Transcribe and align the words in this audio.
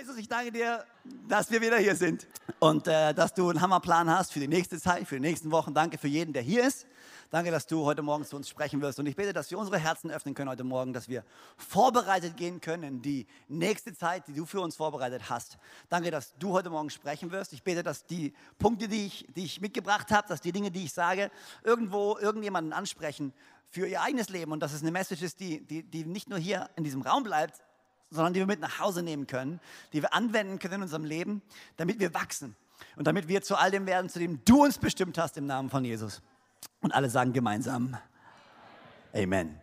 Jesus, 0.00 0.16
ich 0.16 0.28
danke 0.28 0.50
dir, 0.50 0.82
dass 1.28 1.50
wir 1.50 1.60
wieder 1.60 1.76
hier 1.76 1.94
sind 1.94 2.26
und 2.58 2.88
äh, 2.88 3.12
dass 3.12 3.34
du 3.34 3.50
einen 3.50 3.60
Hammerplan 3.60 4.08
hast 4.08 4.32
für 4.32 4.40
die 4.40 4.48
nächste 4.48 4.80
Zeit, 4.80 5.06
für 5.06 5.16
die 5.16 5.20
nächsten 5.20 5.50
Wochen. 5.50 5.74
Danke 5.74 5.98
für 5.98 6.08
jeden, 6.08 6.32
der 6.32 6.40
hier 6.40 6.66
ist. 6.66 6.86
Danke, 7.28 7.50
dass 7.50 7.66
du 7.66 7.84
heute 7.84 8.00
Morgen 8.00 8.24
zu 8.24 8.34
uns 8.34 8.48
sprechen 8.48 8.80
wirst. 8.80 8.98
Und 8.98 9.04
ich 9.04 9.14
bete, 9.14 9.34
dass 9.34 9.50
wir 9.50 9.58
unsere 9.58 9.78
Herzen 9.78 10.10
öffnen 10.10 10.34
können 10.34 10.48
heute 10.48 10.64
Morgen, 10.64 10.94
dass 10.94 11.10
wir 11.10 11.22
vorbereitet 11.58 12.38
gehen 12.38 12.62
können 12.62 12.82
in 12.82 13.02
die 13.02 13.26
nächste 13.48 13.92
Zeit, 13.92 14.26
die 14.26 14.32
du 14.32 14.46
für 14.46 14.62
uns 14.62 14.74
vorbereitet 14.74 15.28
hast. 15.28 15.58
Danke, 15.90 16.10
dass 16.10 16.32
du 16.38 16.54
heute 16.54 16.70
Morgen 16.70 16.88
sprechen 16.88 17.30
wirst. 17.30 17.52
Ich 17.52 17.62
bete, 17.62 17.82
dass 17.82 18.06
die 18.06 18.32
Punkte, 18.58 18.88
die 18.88 19.04
ich, 19.04 19.26
die 19.36 19.44
ich 19.44 19.60
mitgebracht 19.60 20.10
habe, 20.12 20.26
dass 20.28 20.40
die 20.40 20.52
Dinge, 20.52 20.70
die 20.70 20.84
ich 20.84 20.94
sage, 20.94 21.30
irgendwo 21.62 22.16
irgendjemanden 22.16 22.72
ansprechen 22.72 23.34
für 23.68 23.86
ihr 23.86 24.00
eigenes 24.00 24.30
Leben 24.30 24.52
und 24.52 24.60
dass 24.60 24.72
es 24.72 24.80
eine 24.80 24.92
Message 24.92 25.20
ist, 25.20 25.40
die, 25.40 25.60
die, 25.60 25.82
die 25.82 26.06
nicht 26.06 26.30
nur 26.30 26.38
hier 26.38 26.70
in 26.76 26.84
diesem 26.84 27.02
Raum 27.02 27.22
bleibt, 27.22 27.60
sondern 28.10 28.34
die 28.34 28.40
wir 28.40 28.46
mit 28.46 28.60
nach 28.60 28.78
Hause 28.80 29.02
nehmen 29.02 29.26
können, 29.26 29.60
die 29.92 30.02
wir 30.02 30.12
anwenden 30.12 30.58
können 30.58 30.74
in 30.74 30.82
unserem 30.82 31.04
Leben, 31.04 31.42
damit 31.76 32.00
wir 32.00 32.12
wachsen 32.14 32.56
und 32.96 33.06
damit 33.06 33.28
wir 33.28 33.42
zu 33.42 33.56
all 33.56 33.70
dem 33.70 33.86
werden, 33.86 34.08
zu 34.08 34.18
dem 34.18 34.44
du 34.44 34.64
uns 34.64 34.78
bestimmt 34.78 35.16
hast 35.18 35.36
im 35.36 35.46
Namen 35.46 35.70
von 35.70 35.84
Jesus. 35.84 36.22
Und 36.80 36.92
alle 36.92 37.10
sagen 37.10 37.32
gemeinsam 37.32 37.96
Amen. 39.12 39.60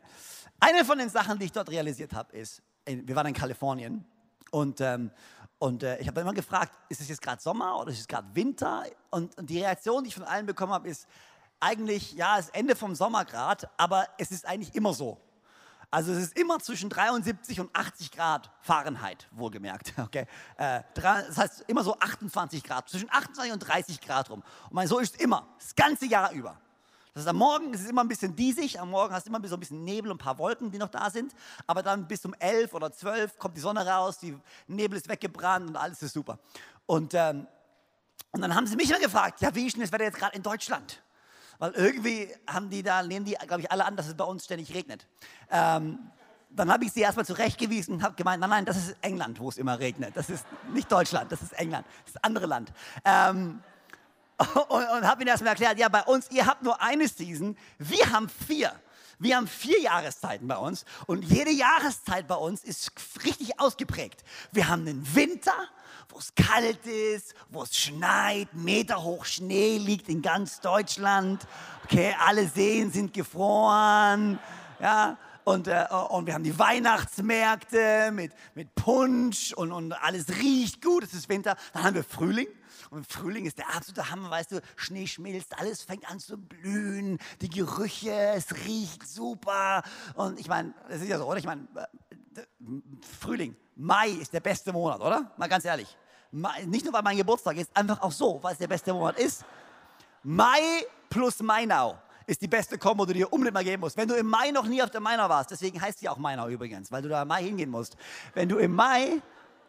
Eine 0.59 0.83
von 0.83 0.97
den 0.97 1.09
Sachen, 1.09 1.39
die 1.39 1.45
ich 1.45 1.51
dort 1.51 1.69
realisiert 1.69 2.13
habe, 2.13 2.35
ist, 2.35 2.61
wir 2.85 3.15
waren 3.15 3.27
in 3.27 3.33
Kalifornien 3.33 4.05
und, 4.51 4.81
ähm, 4.81 5.11
und 5.59 5.83
äh, 5.83 5.99
ich 5.99 6.07
habe 6.07 6.21
immer 6.21 6.33
gefragt, 6.33 6.71
ist 6.89 7.01
es 7.01 7.07
jetzt 7.07 7.21
gerade 7.21 7.41
Sommer 7.41 7.79
oder 7.79 7.91
ist 7.91 7.99
es 7.99 8.07
gerade 8.07 8.27
Winter? 8.33 8.83
Und, 9.09 9.37
und 9.37 9.49
die 9.49 9.59
Reaktion, 9.59 10.03
die 10.03 10.09
ich 10.09 10.15
von 10.15 10.23
allen 10.23 10.45
bekommen 10.45 10.73
habe, 10.73 10.89
ist 10.89 11.07
eigentlich, 11.59 12.13
ja, 12.13 12.37
es 12.37 12.45
ist 12.45 12.55
Ende 12.55 12.75
vom 12.75 12.95
Sommer 12.95 13.25
gerade, 13.25 13.69
aber 13.77 14.07
es 14.17 14.31
ist 14.31 14.45
eigentlich 14.45 14.75
immer 14.75 14.93
so. 14.93 15.17
Also 15.89 16.11
es 16.11 16.19
ist 16.19 16.37
immer 16.37 16.59
zwischen 16.59 16.89
73 16.89 17.61
und 17.61 17.73
80 17.73 18.11
Grad 18.11 18.51
Fahrenheit, 18.61 19.27
wohlgemerkt. 19.31 19.93
Okay? 20.07 20.25
Äh, 20.57 20.81
das 20.93 21.37
heißt 21.37 21.65
immer 21.67 21.83
so 21.83 21.97
28 21.97 22.63
Grad, 22.63 22.89
zwischen 22.89 23.09
28 23.09 23.53
und 23.53 23.59
30 23.59 24.01
Grad 24.01 24.29
rum. 24.29 24.43
Und 24.65 24.73
mein, 24.73 24.87
so 24.87 24.99
ist 24.99 25.15
es 25.15 25.21
immer, 25.21 25.47
das 25.59 25.75
ganze 25.75 26.05
Jahr 26.05 26.31
über. 26.31 26.57
Das 27.13 27.23
ist 27.23 27.29
am 27.29 27.37
Morgen 27.37 27.73
ist 27.73 27.81
es 27.81 27.89
immer 27.89 28.03
ein 28.03 28.07
bisschen 28.07 28.35
diesig, 28.35 28.79
am 28.79 28.91
Morgen 28.91 29.13
hast 29.13 29.25
du 29.25 29.29
immer 29.31 29.45
so 29.47 29.55
ein 29.55 29.59
bisschen 29.59 29.83
Nebel 29.83 30.11
und 30.11 30.17
ein 30.17 30.23
paar 30.23 30.37
Wolken, 30.37 30.69
die 30.69 30.77
noch 30.77 30.89
da 30.89 31.09
sind. 31.09 31.33
Aber 31.65 31.81
dann 31.81 32.07
bis 32.07 32.23
um 32.25 32.33
11 32.35 32.73
oder 32.73 32.91
12 32.91 33.39
kommt 33.39 33.57
die 33.57 33.61
Sonne 33.61 33.85
raus, 33.87 34.19
die 34.19 34.37
Nebel 34.67 34.97
ist 34.97 35.09
weggebrannt 35.09 35.67
und 35.67 35.75
alles 35.75 36.01
ist 36.03 36.13
super. 36.13 36.37
Und, 36.85 37.13
ähm, 37.15 37.47
und 38.31 38.41
dann 38.41 38.53
haben 38.53 38.67
sie 38.67 38.75
mich 38.75 38.89
mal 38.89 38.99
gefragt, 38.99 39.41
ja, 39.41 39.55
wie 39.55 39.65
ist 39.65 39.75
denn 39.75 39.81
das 39.81 39.91
Wetter 39.91 40.03
jetzt 40.03 40.19
gerade 40.19 40.35
in 40.35 40.43
Deutschland? 40.43 41.01
Weil 41.59 41.71
irgendwie 41.71 42.29
haben 42.47 42.69
die 42.69 42.83
da, 42.83 43.03
nehmen 43.03 43.25
die, 43.25 43.35
glaube 43.47 43.61
ich, 43.61 43.71
alle 43.71 43.85
an, 43.85 43.95
dass 43.95 44.07
es 44.07 44.15
bei 44.15 44.23
uns 44.23 44.45
ständig 44.45 44.73
regnet. 44.73 45.07
Ähm, 45.49 45.99
dann 46.49 46.71
habe 46.71 46.85
ich 46.85 46.91
sie 46.91 47.01
erstmal 47.01 47.25
zurechtgewiesen 47.25 47.95
und 47.95 48.03
habe 48.03 48.15
gemeint, 48.15 48.41
nein, 48.41 48.49
nein, 48.49 48.65
das 48.65 48.77
ist 48.77 48.95
England, 49.01 49.39
wo 49.39 49.49
es 49.49 49.57
immer 49.57 49.79
regnet. 49.79 50.15
Das 50.15 50.29
ist 50.29 50.45
nicht 50.73 50.91
Deutschland, 50.91 51.31
das 51.31 51.41
ist 51.41 51.53
England, 51.53 51.85
das 52.05 52.15
ist 52.15 52.23
andere 52.23 52.45
Land. 52.45 52.71
Ähm, 53.03 53.61
und, 54.69 54.69
und 54.69 55.07
habe 55.07 55.21
ihnen 55.21 55.29
erstmal 55.29 55.51
erklärt, 55.51 55.79
ja, 55.79 55.89
bei 55.89 56.03
uns, 56.03 56.29
ihr 56.31 56.45
habt 56.45 56.63
nur 56.63 56.81
eine 56.81 57.07
Season, 57.07 57.57
wir 57.79 58.11
haben 58.11 58.29
vier. 58.29 58.71
Wir 59.19 59.35
haben 59.35 59.47
vier 59.47 59.81
Jahreszeiten 59.81 60.47
bei 60.47 60.57
uns 60.57 60.85
und 61.07 61.23
jede 61.23 61.49
Jahreszeit 61.49 62.27
bei 62.27 62.35
uns 62.35 62.63
ist 62.63 62.91
richtig 63.25 63.59
ausgeprägt. 63.59 64.23
Wir 64.51 64.67
haben 64.67 64.87
einen 64.87 65.15
Winter, 65.15 65.55
wo 66.09 66.19
es 66.19 66.33
kalt 66.35 66.85
ist, 66.85 67.33
wo 67.49 67.63
es 67.63 67.75
schneit, 67.77 68.53
Meter 68.53 69.03
hoch 69.03 69.25
Schnee 69.25 69.77
liegt 69.77 70.09
in 70.09 70.21
ganz 70.21 70.59
Deutschland. 70.59 71.45
Okay, 71.85 72.15
alle 72.25 72.47
Seen 72.47 72.91
sind 72.91 73.13
gefroren. 73.13 74.39
Ja, 74.79 75.17
und, 75.43 75.67
äh, 75.67 75.85
und 76.09 76.25
wir 76.25 76.33
haben 76.33 76.43
die 76.43 76.59
Weihnachtsmärkte 76.59 78.11
mit, 78.11 78.33
mit 78.53 78.75
Punsch 78.75 79.53
und, 79.53 79.71
und 79.71 79.93
alles 79.93 80.27
riecht 80.29 80.81
gut, 80.81 81.03
es 81.03 81.13
ist 81.13 81.29
Winter. 81.29 81.55
Dann 81.71 81.83
haben 81.83 81.95
wir 81.95 82.03
Frühling. 82.03 82.47
Und 82.89 82.99
im 82.99 83.05
Frühling 83.05 83.45
ist 83.45 83.57
der 83.57 83.73
absolute 83.73 84.09
Hammer, 84.11 84.29
weißt 84.29 84.51
du, 84.51 84.61
Schnee 84.75 85.07
schmilzt, 85.07 85.57
alles 85.57 85.83
fängt 85.83 86.09
an 86.09 86.19
zu 86.19 86.37
blühen, 86.37 87.17
die 87.41 87.49
Gerüche, 87.49 88.11
es 88.35 88.53
riecht 88.65 89.07
super. 89.07 89.83
Und 90.15 90.39
ich 90.39 90.47
meine, 90.47 90.73
das 90.89 91.01
ist 91.01 91.07
ja 91.07 91.17
so, 91.17 91.25
oder? 91.25 91.37
Ich 91.37 91.45
meine, 91.45 91.67
Frühling, 93.19 93.55
Mai 93.75 94.09
ist 94.09 94.33
der 94.33 94.39
beste 94.39 94.73
Monat, 94.73 94.99
oder? 94.99 95.31
Mal 95.37 95.47
ganz 95.47 95.65
ehrlich. 95.65 95.95
Mai, 96.31 96.63
nicht 96.65 96.83
nur, 96.83 96.93
weil 96.93 97.03
mein 97.03 97.17
Geburtstag 97.17 97.57
ist, 97.57 97.75
einfach 97.75 98.01
auch 98.01 98.11
so, 98.11 98.39
weil 98.41 98.53
es 98.53 98.57
der 98.57 98.67
beste 98.67 98.93
Monat 98.93 99.19
ist. 99.19 99.45
Mai 100.23 100.59
plus 101.09 101.39
Mainau 101.41 101.97
ist 102.25 102.41
die 102.41 102.47
beste 102.47 102.77
Kombo, 102.77 103.05
die 103.05 103.13
du 103.13 103.19
dir 103.19 103.31
unbedingt 103.31 103.53
mal 103.53 103.63
geben 103.63 103.81
musst. 103.81 103.95
Wenn 103.95 104.07
du 104.07 104.15
im 104.15 104.27
Mai 104.27 104.51
noch 104.51 104.65
nie 104.65 104.81
auf 104.81 104.89
der 104.89 104.99
Mainau 104.99 105.29
warst, 105.29 105.51
deswegen 105.51 105.81
heißt 105.81 105.99
sie 105.99 106.09
auch 106.09 106.17
Mainau 106.17 106.47
übrigens, 106.49 106.91
weil 106.91 107.01
du 107.01 107.09
da 107.09 107.21
im 107.21 107.27
Mai 107.27 107.43
hingehen 107.43 107.69
musst. 107.69 107.95
Wenn 108.33 108.49
du 108.49 108.57
im 108.57 108.75
Mai 108.75 109.21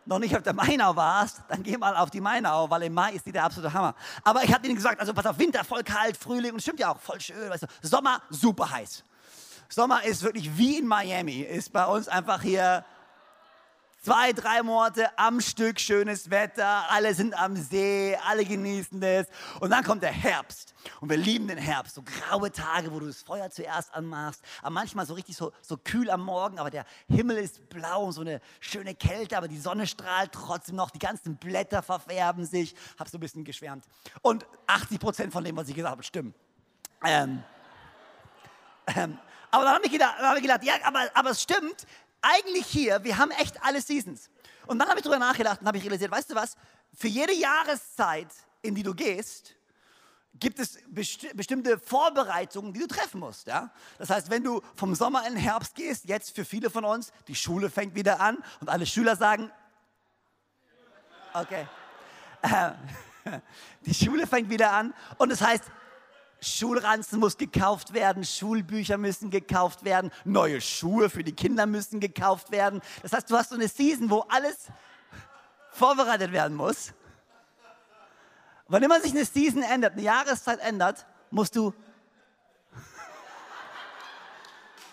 noch 0.04 0.18
nicht 0.18 0.34
auf 0.36 0.42
der 0.42 0.54
Mainau 0.54 0.96
warst, 0.96 1.42
dann 1.48 1.62
geh 1.62 1.76
mal 1.76 1.94
auf 1.96 2.10
die 2.10 2.20
Mainau, 2.20 2.68
weil 2.70 2.82
im 2.84 2.94
Mai 2.94 3.12
ist 3.12 3.26
die 3.26 3.32
der 3.32 3.44
absolute 3.44 3.72
Hammer. 3.72 3.94
Aber 4.24 4.42
ich 4.42 4.52
habe 4.52 4.66
ihnen 4.66 4.74
gesagt, 4.74 4.98
also 4.98 5.12
pass 5.14 5.26
auf, 5.26 5.38
Winter 5.38 5.62
voll 5.62 5.84
kalt, 5.84 6.16
Frühling, 6.16 6.54
und 6.54 6.60
stimmt 6.60 6.80
ja 6.80 6.92
auch, 6.92 6.98
voll 6.98 7.20
schön, 7.20 7.48
weißt 7.50 7.64
du, 7.64 7.66
Sommer 7.82 8.22
super 8.30 8.70
heiß. 8.70 9.04
Sommer 9.68 10.04
ist 10.04 10.22
wirklich 10.22 10.56
wie 10.56 10.78
in 10.78 10.86
Miami, 10.86 11.40
ist 11.40 11.72
bei 11.72 11.84
uns 11.86 12.08
einfach 12.08 12.42
hier 12.42 12.84
Zwei, 14.00 14.32
drei 14.32 14.62
Monate 14.62 15.10
am 15.18 15.40
Stück 15.40 15.80
schönes 15.80 16.30
Wetter, 16.30 16.88
alle 16.88 17.14
sind 17.14 17.36
am 17.36 17.56
See, 17.56 18.16
alle 18.26 18.44
genießen 18.44 19.02
es. 19.02 19.26
Und 19.58 19.70
dann 19.70 19.82
kommt 19.82 20.04
der 20.04 20.12
Herbst. 20.12 20.72
Und 21.00 21.10
wir 21.10 21.16
lieben 21.16 21.48
den 21.48 21.58
Herbst. 21.58 21.96
So 21.96 22.02
graue 22.02 22.52
Tage, 22.52 22.92
wo 22.92 23.00
du 23.00 23.06
das 23.06 23.22
Feuer 23.22 23.50
zuerst 23.50 23.92
anmachst. 23.92 24.40
Aber 24.60 24.70
manchmal 24.70 25.04
so 25.04 25.14
richtig 25.14 25.36
so, 25.36 25.52
so 25.60 25.76
kühl 25.76 26.10
am 26.10 26.22
Morgen, 26.22 26.60
aber 26.60 26.70
der 26.70 26.84
Himmel 27.08 27.38
ist 27.38 27.68
blau, 27.68 28.12
so 28.12 28.20
eine 28.20 28.40
schöne 28.60 28.94
Kälte, 28.94 29.36
aber 29.36 29.48
die 29.48 29.58
Sonne 29.58 29.86
strahlt 29.88 30.30
trotzdem 30.30 30.76
noch. 30.76 30.90
Die 30.90 31.00
ganzen 31.00 31.36
Blätter 31.36 31.82
verfärben 31.82 32.46
sich. 32.46 32.76
Hab 33.00 33.08
so 33.08 33.18
ein 33.18 33.20
bisschen 33.20 33.44
geschwärmt. 33.44 33.84
Und 34.22 34.46
80 34.68 35.00
Prozent 35.00 35.32
von 35.32 35.42
dem, 35.42 35.56
was 35.56 35.68
ich 35.68 35.74
gesagt 35.74 35.90
habe, 35.90 36.02
stimmen. 36.04 36.34
Ähm, 37.04 37.42
ähm, 38.96 39.18
aber 39.50 39.64
dann 39.64 39.74
habe 39.74 39.86
ich, 39.86 39.92
gedacht, 39.92 40.18
hab 40.18 40.36
ich 40.36 40.42
gedacht, 40.42 40.64
ja, 40.64 40.74
aber, 40.84 41.08
aber 41.14 41.30
es 41.30 41.42
stimmt, 41.42 41.86
eigentlich 42.20 42.66
hier, 42.66 43.02
wir 43.04 43.18
haben 43.18 43.30
echt 43.32 43.62
alle 43.62 43.80
Seasons. 43.80 44.30
Und 44.66 44.78
dann 44.78 44.88
habe 44.88 44.98
ich 44.98 45.04
darüber 45.04 45.18
nachgedacht 45.18 45.60
und 45.60 45.66
habe 45.66 45.78
ich 45.78 45.84
realisiert, 45.84 46.10
weißt 46.10 46.30
du 46.30 46.34
was, 46.34 46.56
für 46.94 47.08
jede 47.08 47.32
Jahreszeit, 47.32 48.28
in 48.62 48.74
die 48.74 48.82
du 48.82 48.94
gehst, 48.94 49.54
gibt 50.34 50.58
es 50.58 50.78
besti 50.86 51.32
bestimmte 51.34 51.78
Vorbereitungen, 51.78 52.72
die 52.72 52.80
du 52.80 52.86
treffen 52.86 53.20
musst. 53.20 53.46
Ja? 53.46 53.70
Das 53.98 54.10
heißt, 54.10 54.30
wenn 54.30 54.44
du 54.44 54.60
vom 54.74 54.94
Sommer 54.94 55.26
in 55.26 55.34
den 55.34 55.42
Herbst 55.42 55.74
gehst, 55.74 56.04
jetzt 56.04 56.34
für 56.34 56.44
viele 56.44 56.70
von 56.70 56.84
uns, 56.84 57.12
die 57.26 57.34
Schule 57.34 57.70
fängt 57.70 57.94
wieder 57.94 58.20
an 58.20 58.38
und 58.60 58.68
alle 58.68 58.86
Schüler 58.86 59.16
sagen, 59.16 59.50
okay, 61.34 61.66
die 63.86 63.94
Schule 63.94 64.26
fängt 64.26 64.48
wieder 64.48 64.72
an 64.72 64.94
und 65.18 65.30
das 65.30 65.40
heißt, 65.40 65.64
Schulranzen 66.40 67.18
muss 67.18 67.36
gekauft 67.36 67.92
werden, 67.92 68.24
Schulbücher 68.24 68.96
müssen 68.96 69.30
gekauft 69.30 69.84
werden, 69.84 70.10
neue 70.24 70.60
Schuhe 70.60 71.10
für 71.10 71.24
die 71.24 71.34
Kinder 71.34 71.66
müssen 71.66 72.00
gekauft 72.00 72.50
werden. 72.50 72.80
Das 73.02 73.12
heißt, 73.12 73.30
du 73.30 73.36
hast 73.36 73.50
so 73.50 73.56
eine 73.56 73.68
Season, 73.68 74.10
wo 74.10 74.20
alles 74.28 74.68
vorbereitet 75.70 76.32
werden 76.32 76.56
muss. 76.56 76.92
Wann 78.68 78.82
immer 78.82 79.00
sich 79.00 79.12
eine 79.12 79.24
Season 79.24 79.62
ändert, 79.62 79.94
eine 79.94 80.02
Jahreszeit 80.02 80.60
ändert, 80.60 81.06
musst 81.30 81.56
du 81.56 81.72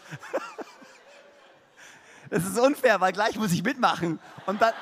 Das 2.29 2.43
ist 2.43 2.57
unfair, 2.57 2.99
weil 3.01 3.13
gleich 3.13 3.37
muss 3.37 3.51
ich 3.51 3.63
mitmachen 3.63 4.19
und 4.45 4.61
dann, 4.61 4.73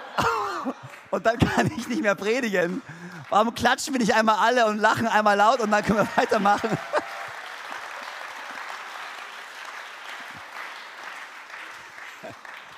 und 1.12 1.26
dann 1.26 1.40
kann 1.40 1.72
ich 1.78 1.88
nicht 1.88 2.02
mehr 2.02 2.16
predigen. 2.16 2.82
Warum 3.34 3.56
klatschen 3.56 3.96
wir 3.96 4.00
nicht 4.00 4.14
einmal 4.14 4.36
alle 4.36 4.68
und 4.68 4.78
lachen 4.78 5.08
einmal 5.08 5.36
laut 5.36 5.60
und 5.60 5.72
dann 5.72 5.84
können 5.84 5.98
wir 5.98 6.08
weitermachen? 6.18 6.70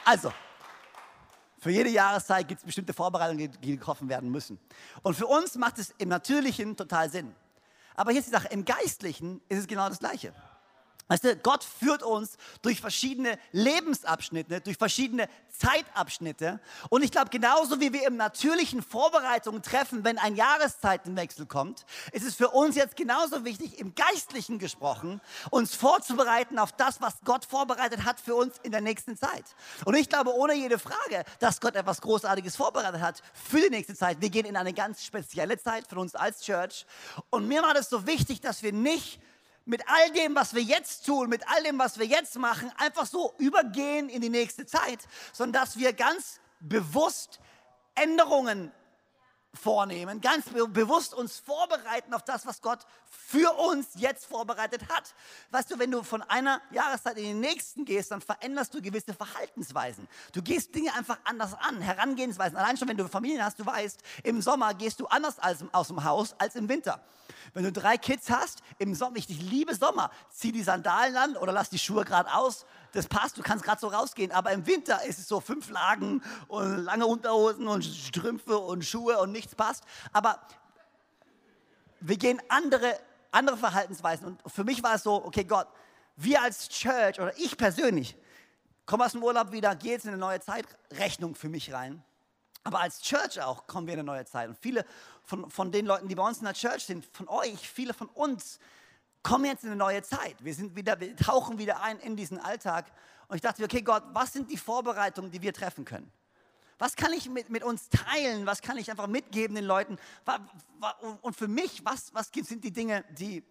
Also, 0.05 0.31
für 1.59 1.71
jede 1.71 1.89
Jahreszeit 1.89 2.47
gibt 2.47 2.61
es 2.61 2.65
bestimmte 2.65 2.93
Vorbereitungen, 2.93 3.51
die 3.51 3.75
getroffen 3.75 4.07
werden 4.07 4.31
müssen. 4.31 4.57
Und 5.03 5.15
für 5.15 5.27
uns 5.27 5.55
macht 5.55 5.77
es 5.77 5.93
im 5.97 6.07
Natürlichen 6.07 6.77
total 6.77 7.09
Sinn. 7.09 7.35
Aber 7.97 8.11
hier 8.11 8.21
ist 8.21 8.27
die 8.27 8.31
Sache, 8.31 8.47
im 8.47 8.63
Geistlichen 8.63 9.41
ist 9.49 9.59
es 9.59 9.67
genau 9.67 9.89
das 9.89 9.99
Gleiche. 9.99 10.33
Weißt 11.07 11.23
du, 11.23 11.35
Gott 11.35 11.63
führt 11.63 12.01
uns 12.01 12.35
durch 12.63 12.81
verschiedene 12.81 13.37
Lebensabschnitte, 13.51 14.61
durch 14.61 14.77
verschiedene 14.77 15.29
Zeitabschnitte. 15.49 16.59
Und 16.89 17.03
ich 17.03 17.11
glaube, 17.11 17.29
genauso 17.29 17.79
wie 17.79 17.93
wir 17.93 18.07
im 18.07 18.17
natürlichen 18.17 18.81
Vorbereitungen 18.81 19.61
treffen, 19.61 20.03
wenn 20.03 20.17
ein 20.17 20.35
Jahreszeitenwechsel 20.35 21.45
kommt, 21.45 21.85
ist 22.11 22.25
es 22.25 22.33
für 22.33 22.49
uns 22.49 22.75
jetzt 22.75 22.95
genauso 22.95 23.45
wichtig, 23.45 23.77
im 23.77 23.93
Geistlichen 23.93 24.57
gesprochen, 24.57 25.21
uns 25.51 25.75
vorzubereiten 25.75 26.57
auf 26.57 26.71
das, 26.71 26.99
was 27.01 27.13
Gott 27.23 27.45
vorbereitet 27.45 28.03
hat 28.03 28.19
für 28.19 28.33
uns 28.33 28.55
in 28.63 28.71
der 28.71 28.81
nächsten 28.81 29.15
Zeit. 29.15 29.45
Und 29.85 29.93
ich 29.93 30.09
glaube 30.09 30.33
ohne 30.33 30.55
jede 30.55 30.79
Frage, 30.79 31.23
dass 31.39 31.61
Gott 31.61 31.75
etwas 31.75 32.01
Großartiges 32.01 32.55
vorbereitet 32.55 33.01
hat 33.01 33.21
für 33.33 33.61
die 33.61 33.69
nächste 33.69 33.93
Zeit. 33.93 34.21
Wir 34.21 34.31
gehen 34.31 34.45
in 34.45 34.57
eine 34.57 34.73
ganz 34.73 35.03
spezielle 35.03 35.59
Zeit 35.59 35.85
für 35.87 35.99
uns 35.99 36.15
als 36.15 36.41
Church. 36.41 36.87
Und 37.29 37.47
mir 37.47 37.61
war 37.61 37.75
das 37.75 37.91
so 37.91 38.07
wichtig, 38.07 38.41
dass 38.41 38.63
wir 38.63 38.73
nicht 38.73 39.19
mit 39.65 39.81
all 39.87 40.11
dem, 40.11 40.35
was 40.35 40.53
wir 40.53 40.61
jetzt 40.61 41.05
tun, 41.05 41.29
mit 41.29 41.47
all 41.47 41.63
dem, 41.63 41.79
was 41.79 41.97
wir 41.97 42.05
jetzt 42.05 42.37
machen, 42.37 42.71
einfach 42.77 43.05
so 43.05 43.33
übergehen 43.37 44.09
in 44.09 44.21
die 44.21 44.29
nächste 44.29 44.65
Zeit, 44.65 44.99
sondern 45.33 45.63
dass 45.63 45.77
wir 45.77 45.93
ganz 45.93 46.39
bewusst 46.59 47.39
Änderungen 47.95 48.71
vornehmen, 49.55 50.21
ganz 50.21 50.49
be 50.49 50.67
bewusst 50.67 51.13
uns 51.13 51.39
vorbereiten 51.39 52.13
auf 52.13 52.23
das, 52.23 52.45
was 52.45 52.61
Gott 52.61 52.79
für 53.09 53.51
uns 53.53 53.87
jetzt 53.95 54.25
vorbereitet 54.25 54.81
hat. 54.89 55.15
Weißt 55.51 55.71
du, 55.71 55.79
wenn 55.79 55.91
du 55.91 56.03
von 56.03 56.21
einer 56.23 56.61
Jahreszeit 56.71 57.17
in 57.17 57.23
die 57.23 57.33
nächsten 57.33 57.85
gehst, 57.85 58.11
dann 58.11 58.21
veränderst 58.21 58.73
du 58.73 58.81
gewisse 58.81 59.13
Verhaltensweisen. 59.13 60.07
Du 60.33 60.41
gehst 60.41 60.75
Dinge 60.75 60.93
einfach 60.93 61.17
anders 61.23 61.53
an, 61.53 61.81
Herangehensweisen. 61.81 62.57
Allein 62.57 62.77
schon, 62.77 62.87
wenn 62.87 62.97
du 62.97 63.07
Familien 63.07 63.43
hast, 63.43 63.59
du 63.59 63.65
weißt, 63.65 64.01
im 64.23 64.41
Sommer 64.41 64.73
gehst 64.73 64.99
du 64.99 65.07
anders 65.07 65.37
aus 65.71 65.87
dem 65.87 66.03
Haus 66.03 66.35
als 66.37 66.55
im 66.55 66.69
Winter. 66.69 67.01
Wenn 67.53 67.63
du 67.63 67.71
drei 67.71 67.97
Kids 67.97 68.29
hast, 68.29 68.61
im 68.77 68.95
Sommer, 68.95 69.17
ich 69.17 69.27
liebe 69.27 69.75
Sommer, 69.75 70.11
zieh 70.29 70.51
die 70.51 70.63
Sandalen 70.63 71.15
an 71.15 71.37
oder 71.37 71.51
lass 71.51 71.69
die 71.69 71.79
Schuhe 71.79 72.03
gerade 72.03 72.33
aus. 72.33 72.65
Das 72.95 73.07
passt, 73.07 73.37
du 73.37 73.41
kannst 73.41 73.65
gerade 73.65 73.81
so 73.81 73.89
rausgehen. 73.89 74.31
Aber 74.31 74.53
im 74.53 74.65
Winter 74.65 75.03
ist 75.03 75.19
es 75.19 75.27
so 75.27 75.41
fünf 75.41 75.69
Lagen 75.69 76.23
und 76.47 76.77
lange 76.77 77.05
Unterhosen 77.05 77.67
und 77.67 77.83
Strümpfe 77.83 78.57
und 78.57 78.85
Schuhe 78.85 79.19
und 79.19 79.33
nichts 79.33 79.53
passt. 79.53 79.83
Aber 80.13 80.39
wir 81.99 82.15
gehen 82.15 82.41
andere, 82.47 82.97
andere 83.31 83.57
Verhaltensweisen. 83.57 84.25
Und 84.25 84.41
für 84.49 84.63
mich 84.63 84.81
war 84.81 84.95
es 84.95 85.03
so, 85.03 85.25
okay, 85.25 85.43
Gott, 85.43 85.67
wir 86.15 86.41
als 86.41 86.69
Church 86.69 87.19
oder 87.19 87.37
ich 87.37 87.57
persönlich, 87.57 88.15
komme 88.85 89.03
aus 89.03 89.11
dem 89.11 89.23
Urlaub 89.23 89.51
wieder, 89.51 89.75
gehe 89.75 89.91
jetzt 89.91 90.05
in 90.05 90.11
eine 90.11 90.17
neue 90.17 90.39
Zeitrechnung 90.39 91.35
für 91.35 91.49
mich 91.49 91.73
rein. 91.73 92.01
Aber 92.63 92.79
als 92.79 93.01
Church 93.01 93.41
auch 93.41 93.67
kommen 93.67 93.87
wir 93.87 93.95
in 93.95 93.99
eine 93.99 94.07
neue 94.07 94.25
Zeit. 94.25 94.47
Und 94.47 94.57
viele 94.57 94.85
von, 95.23 95.49
von 95.51 95.69
den 95.69 95.85
Leuten, 95.85 96.07
die 96.07 96.15
bei 96.15 96.25
uns 96.25 96.37
in 96.37 96.45
der 96.45 96.53
Church 96.53 96.85
sind, 96.85 97.05
von 97.05 97.27
euch, 97.27 97.69
viele 97.69 97.93
von 97.93 98.07
uns, 98.07 98.57
kommen 99.25 99.45
jetzt 99.45 99.63
in 99.63 99.71
eine 99.71 99.77
neue 99.77 100.03
Zeit. 100.03 100.35
Wir, 100.39 100.53
sind 100.53 100.75
wieder, 100.75 100.99
wir 100.99 101.15
tauchen 101.15 101.57
wieder 101.57 101.81
ein 101.81 101.99
in 101.99 102.15
diesen 102.15 102.39
Alltag. 102.39 102.85
Und 103.27 103.35
ich 103.35 103.41
dachte, 103.41 103.63
okay, 103.63 103.81
Gott, 103.81 104.03
was 104.13 104.31
sind 104.31 104.51
die 104.51 104.57
Vorbereitungen, 104.57 105.31
die 105.31 105.41
wir 105.41 105.51
treffen 105.51 105.83
können? 105.83 106.11
Was 106.77 106.95
kann 106.95 107.11
ich 107.11 107.27
mit, 107.27 107.49
mit 107.49 107.63
uns 107.63 107.89
teilen? 107.89 108.45
Was 108.45 108.61
kann 108.61 108.77
ich 108.77 108.91
einfach 108.91 109.07
mitgeben 109.07 109.55
den 109.55 109.65
Leuten? 109.65 109.97
Und 111.21 111.35
für 111.35 111.47
mich, 111.47 111.83
was, 111.83 112.13
was 112.13 112.29
sind 112.33 112.63
die 112.63 112.71
Dinge, 112.71 113.03
die, 113.17 113.43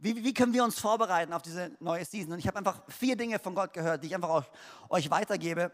wie, 0.00 0.24
wie 0.24 0.34
können 0.34 0.52
wir 0.52 0.64
uns 0.64 0.80
vorbereiten 0.80 1.32
auf 1.32 1.42
diese 1.42 1.70
neue 1.78 2.04
Season? 2.04 2.32
Und 2.32 2.40
ich 2.40 2.48
habe 2.48 2.58
einfach 2.58 2.82
vier 2.88 3.14
Dinge 3.14 3.38
von 3.38 3.54
Gott 3.54 3.72
gehört, 3.72 4.02
die 4.02 4.08
ich 4.08 4.14
einfach 4.16 4.48
euch 4.88 5.08
weitergebe, 5.08 5.70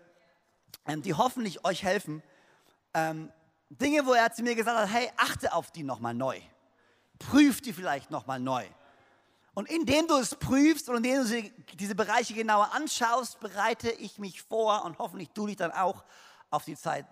ähm, 0.87 1.01
die 1.01 1.15
hoffentlich 1.15 1.65
euch 1.65 1.83
helfen, 1.85 2.23
ähm, 2.93 3.33
Dinge, 3.71 4.05
wo 4.05 4.13
er 4.13 4.31
zu 4.31 4.43
mir 4.43 4.55
gesagt 4.55 4.79
hat, 4.79 4.91
hey, 4.91 5.11
achte 5.17 5.55
auf 5.55 5.71
die 5.71 5.85
nochmal 5.85 6.13
neu. 6.13 6.39
Prüf 7.19 7.63
die 7.63 7.73
vielleicht 7.73 8.11
nochmal 8.11 8.41
neu. 8.41 8.67
Und 9.59 9.69
indem 9.69 10.07
du 10.07 10.15
es 10.15 10.37
prüfst 10.37 10.89
und 10.89 11.05
indem 11.05 11.27
du 11.27 11.51
diese 11.75 11.97
Bereiche 11.97 12.33
genauer 12.33 12.73
anschaust, 12.75 13.41
bereite 13.41 13.91
ich 13.91 14.21
mich 14.21 14.41
vor 14.41 14.85
und 14.85 15.01
hoffentlich 15.01 15.31
du 15.31 15.49
dich 15.49 15.57
dann 15.57 15.73
auch 15.73 16.05
auf 16.49 16.65
die 16.65 16.77
Zeit, 16.77 17.05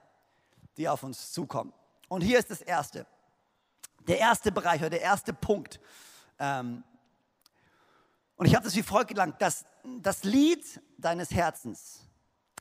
die 0.76 0.88
auf 0.88 1.02
uns 1.02 1.32
zukommt. 1.32 1.75
Und 2.06 2.20
hier 2.20 2.38
ist 2.38 2.48
das 2.48 2.62
Erste. 2.62 3.04
Der 4.06 4.20
erste 4.20 4.52
Bereich 4.52 4.81
oder 4.81 4.90
der 4.90 5.00
erste 5.00 5.32
Punkt. 5.32 5.81
Ähm, 6.38 6.84
und 8.37 8.46
ich 8.46 8.54
habe 8.54 8.64
das 8.64 8.76
wie 8.76 8.84
folgt 8.84 9.08
gelangt. 9.08 9.43
Das, 9.43 9.64
das 9.82 10.22
Lied 10.22 10.81
deines 10.98 11.32
Herzens. 11.32 12.06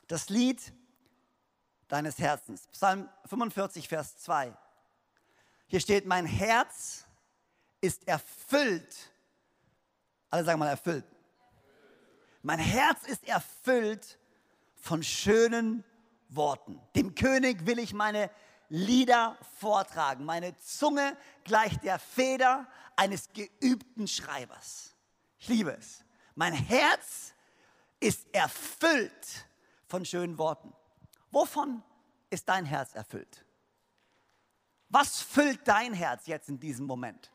Das 0.07 0.29
Lied 0.29 0.73
deines 1.89 2.17
Herzens. 2.17 2.65
Psalm 2.71 3.07
45, 3.25 3.87
Vers 3.87 4.17
2. 4.17 4.51
Hier 5.67 5.79
steht, 5.79 6.07
mein 6.07 6.25
Herz 6.25 7.05
ist 7.81 8.07
erfüllt. 8.07 9.11
Alle 10.35 10.43
sagen 10.43 10.59
mal 10.59 10.67
erfüllt. 10.67 11.05
Mein 12.41 12.59
Herz 12.59 13.07
ist 13.07 13.25
erfüllt 13.25 14.19
von 14.75 15.01
schönen 15.01 15.85
Worten. 16.27 16.81
Dem 16.93 17.15
König 17.15 17.65
will 17.65 17.79
ich 17.79 17.93
meine 17.93 18.29
Lieder 18.67 19.37
vortragen. 19.59 20.25
Meine 20.25 20.57
Zunge 20.57 21.15
gleicht 21.45 21.85
der 21.85 21.99
Feder 21.99 22.67
eines 22.97 23.29
geübten 23.31 24.09
Schreibers. 24.09 24.93
Ich 25.39 25.47
liebe 25.47 25.71
es. 25.71 26.03
Mein 26.35 26.51
Herz 26.51 27.33
ist 28.01 28.27
erfüllt 28.33 29.47
von 29.87 30.03
schönen 30.03 30.37
Worten. 30.37 30.73
Wovon 31.31 31.81
ist 32.29 32.49
dein 32.49 32.65
Herz 32.65 32.93
erfüllt? 32.93 33.45
Was 34.89 35.21
füllt 35.21 35.65
dein 35.65 35.93
Herz 35.93 36.27
jetzt 36.27 36.49
in 36.49 36.59
diesem 36.59 36.87
Moment? 36.87 37.31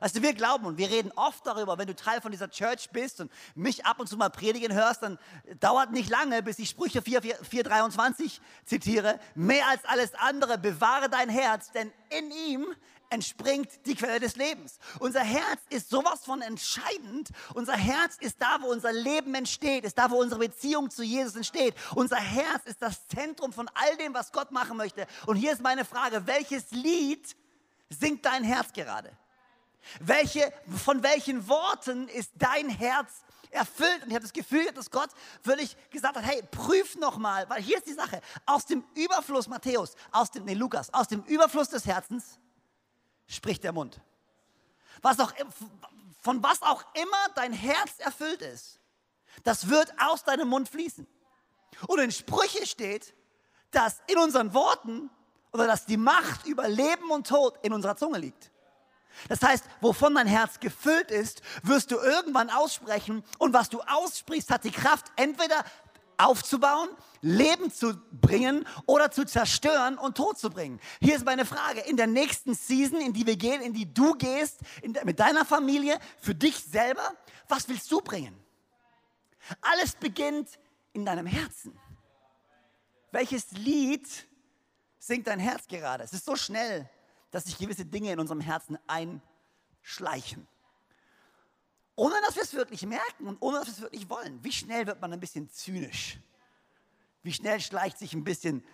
Also 0.00 0.22
wir 0.22 0.34
glauben 0.34 0.66
und 0.66 0.78
wir 0.78 0.90
reden 0.90 1.12
oft 1.16 1.46
darüber, 1.46 1.78
wenn 1.78 1.86
du 1.86 1.94
Teil 1.94 2.20
von 2.20 2.32
dieser 2.32 2.50
Church 2.50 2.90
bist 2.90 3.20
und 3.20 3.30
mich 3.54 3.84
ab 3.84 4.00
und 4.00 4.08
zu 4.08 4.16
mal 4.16 4.30
predigen 4.30 4.72
hörst, 4.72 5.02
dann 5.02 5.18
dauert 5.60 5.92
nicht 5.92 6.10
lange, 6.10 6.42
bis 6.42 6.58
ich 6.58 6.70
Sprüche 6.70 7.00
4.23 7.00 8.40
zitiere. 8.64 9.18
Mehr 9.34 9.66
als 9.68 9.84
alles 9.84 10.14
andere 10.14 10.58
bewahre 10.58 11.08
dein 11.08 11.28
Herz, 11.28 11.72
denn 11.72 11.92
in 12.10 12.30
ihm 12.30 12.66
entspringt 13.10 13.86
die 13.86 13.94
Quelle 13.94 14.20
des 14.20 14.36
Lebens. 14.36 14.78
Unser 14.98 15.20
Herz 15.20 15.60
ist 15.70 15.88
sowas 15.90 16.24
von 16.24 16.42
entscheidend. 16.42 17.30
Unser 17.54 17.74
Herz 17.74 18.16
ist 18.20 18.36
da, 18.40 18.58
wo 18.60 18.66
unser 18.66 18.92
Leben 18.92 19.34
entsteht, 19.34 19.84
ist 19.84 19.98
da, 19.98 20.10
wo 20.10 20.20
unsere 20.20 20.40
Beziehung 20.40 20.90
zu 20.90 21.02
Jesus 21.02 21.36
entsteht. 21.36 21.74
Unser 21.94 22.16
Herz 22.16 22.66
ist 22.66 22.82
das 22.82 23.06
Zentrum 23.08 23.52
von 23.52 23.68
all 23.74 23.96
dem, 23.96 24.14
was 24.14 24.32
Gott 24.32 24.50
machen 24.50 24.76
möchte. 24.76 25.06
Und 25.26 25.36
hier 25.36 25.52
ist 25.52 25.62
meine 25.62 25.84
Frage, 25.84 26.26
welches 26.26 26.70
Lied 26.70 27.36
singt 27.88 28.24
dein 28.24 28.44
Herz 28.44 28.72
gerade? 28.72 29.16
Welche, 30.00 30.52
von 30.84 31.02
welchen 31.02 31.48
Worten 31.48 32.08
ist 32.08 32.32
dein 32.36 32.68
Herz 32.68 33.24
erfüllt? 33.50 34.02
Und 34.02 34.08
ich 34.08 34.14
habe 34.14 34.22
das 34.22 34.32
Gefühl, 34.32 34.70
dass 34.72 34.90
Gott 34.90 35.10
wirklich 35.42 35.76
gesagt 35.90 36.16
hat, 36.16 36.24
hey, 36.24 36.42
prüf 36.50 36.96
nochmal, 36.96 37.48
weil 37.48 37.62
hier 37.62 37.78
ist 37.78 37.86
die 37.86 37.94
Sache, 37.94 38.20
aus 38.46 38.66
dem 38.66 38.84
Überfluss, 38.94 39.48
Matthäus, 39.48 39.94
aus 40.12 40.30
dem, 40.30 40.44
nee, 40.44 40.54
Lukas, 40.54 40.92
aus 40.92 41.08
dem 41.08 41.22
Überfluss 41.24 41.70
des 41.70 41.86
Herzens 41.86 42.38
spricht 43.26 43.64
der 43.64 43.72
Mund. 43.72 44.00
Was 45.02 45.20
auch, 45.20 45.32
von 46.22 46.42
was 46.42 46.62
auch 46.62 46.84
immer 46.94 47.28
dein 47.34 47.52
Herz 47.52 47.98
erfüllt 47.98 48.42
ist, 48.42 48.80
das 49.44 49.68
wird 49.68 49.92
aus 49.98 50.24
deinem 50.24 50.48
Mund 50.48 50.68
fließen. 50.68 51.06
Und 51.86 51.98
in 52.00 52.10
Sprüche 52.10 52.66
steht, 52.66 53.14
dass 53.70 54.00
in 54.06 54.18
unseren 54.18 54.54
Worten 54.54 55.10
oder 55.52 55.66
dass 55.66 55.86
die 55.86 55.96
Macht 55.96 56.46
über 56.46 56.68
Leben 56.68 57.10
und 57.10 57.26
Tod 57.26 57.58
in 57.62 57.72
unserer 57.72 57.96
Zunge 57.96 58.18
liegt. 58.18 58.50
Das 59.28 59.42
heißt, 59.42 59.64
wovon 59.80 60.14
dein 60.14 60.26
Herz 60.26 60.60
gefüllt 60.60 61.10
ist, 61.10 61.42
wirst 61.62 61.90
du 61.90 61.96
irgendwann 61.96 62.50
aussprechen 62.50 63.24
und 63.38 63.52
was 63.52 63.68
du 63.68 63.80
aussprichst, 63.80 64.50
hat 64.50 64.64
die 64.64 64.70
Kraft, 64.70 65.06
entweder 65.16 65.64
aufzubauen, 66.18 66.88
Leben 67.20 67.72
zu 67.72 67.94
bringen 68.12 68.66
oder 68.86 69.10
zu 69.10 69.24
zerstören 69.24 69.98
und 69.98 70.16
Tod 70.16 70.38
zu 70.38 70.50
bringen. 70.50 70.80
Hier 71.00 71.16
ist 71.16 71.24
meine 71.24 71.44
Frage. 71.44 71.80
In 71.80 71.96
der 71.96 72.06
nächsten 72.06 72.54
Season, 72.54 73.00
in 73.00 73.12
die 73.12 73.26
wir 73.26 73.36
gehen, 73.36 73.62
in 73.62 73.72
die 73.72 73.92
du 73.92 74.14
gehst, 74.14 74.58
de, 74.82 75.04
mit 75.04 75.18
deiner 75.18 75.44
Familie, 75.44 75.98
für 76.20 76.34
dich 76.34 76.56
selber, 76.56 77.14
was 77.48 77.68
willst 77.68 77.90
du 77.90 78.00
bringen? 78.00 78.38
Alles 79.60 79.94
beginnt 79.94 80.58
in 80.92 81.04
deinem 81.04 81.26
Herzen. 81.26 81.78
Welches 83.10 83.50
Lied 83.52 84.06
singt 84.98 85.26
dein 85.26 85.40
Herz 85.40 85.66
gerade? 85.66 86.04
Es 86.04 86.12
ist 86.12 86.26
so 86.26 86.36
schnell, 86.36 86.88
dass 87.30 87.44
sich 87.44 87.58
gewisse 87.58 87.84
Dinge 87.84 88.12
in 88.12 88.20
unserem 88.20 88.40
Herzen 88.40 88.78
einschleichen 88.86 90.46
ohne 91.98 92.14
dass 92.24 92.36
wir 92.36 92.44
es 92.44 92.54
wirklich 92.54 92.86
merken 92.86 93.26
und 93.26 93.42
ohne 93.42 93.58
dass 93.58 93.66
wir 93.66 93.74
es 93.74 93.80
wirklich 93.80 94.08
wollen. 94.08 94.42
Wie 94.44 94.52
schnell 94.52 94.86
wird 94.86 95.00
man 95.00 95.12
ein 95.12 95.18
bisschen 95.18 95.50
zynisch? 95.50 96.20
Wie 97.24 97.32
schnell 97.32 97.60
schleicht 97.60 97.98
sich 97.98 98.14
ein 98.14 98.22
bisschen 98.22 98.64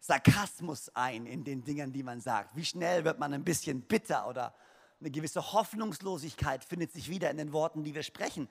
Sarkasmus 0.00 0.90
ein 0.92 1.26
in 1.26 1.44
den 1.44 1.62
Dingen, 1.62 1.92
die 1.92 2.02
man 2.02 2.20
sagt? 2.20 2.56
Wie 2.56 2.64
schnell 2.64 3.04
wird 3.04 3.20
man 3.20 3.32
ein 3.32 3.44
bisschen 3.44 3.82
bitter 3.82 4.26
oder 4.26 4.52
eine 4.98 5.12
gewisse 5.12 5.52
Hoffnungslosigkeit 5.52 6.64
findet 6.64 6.90
sich 6.90 7.08
wieder 7.08 7.30
in 7.30 7.36
den 7.36 7.52
Worten, 7.52 7.84
die 7.84 7.94
wir 7.94 8.02
sprechen? 8.02 8.48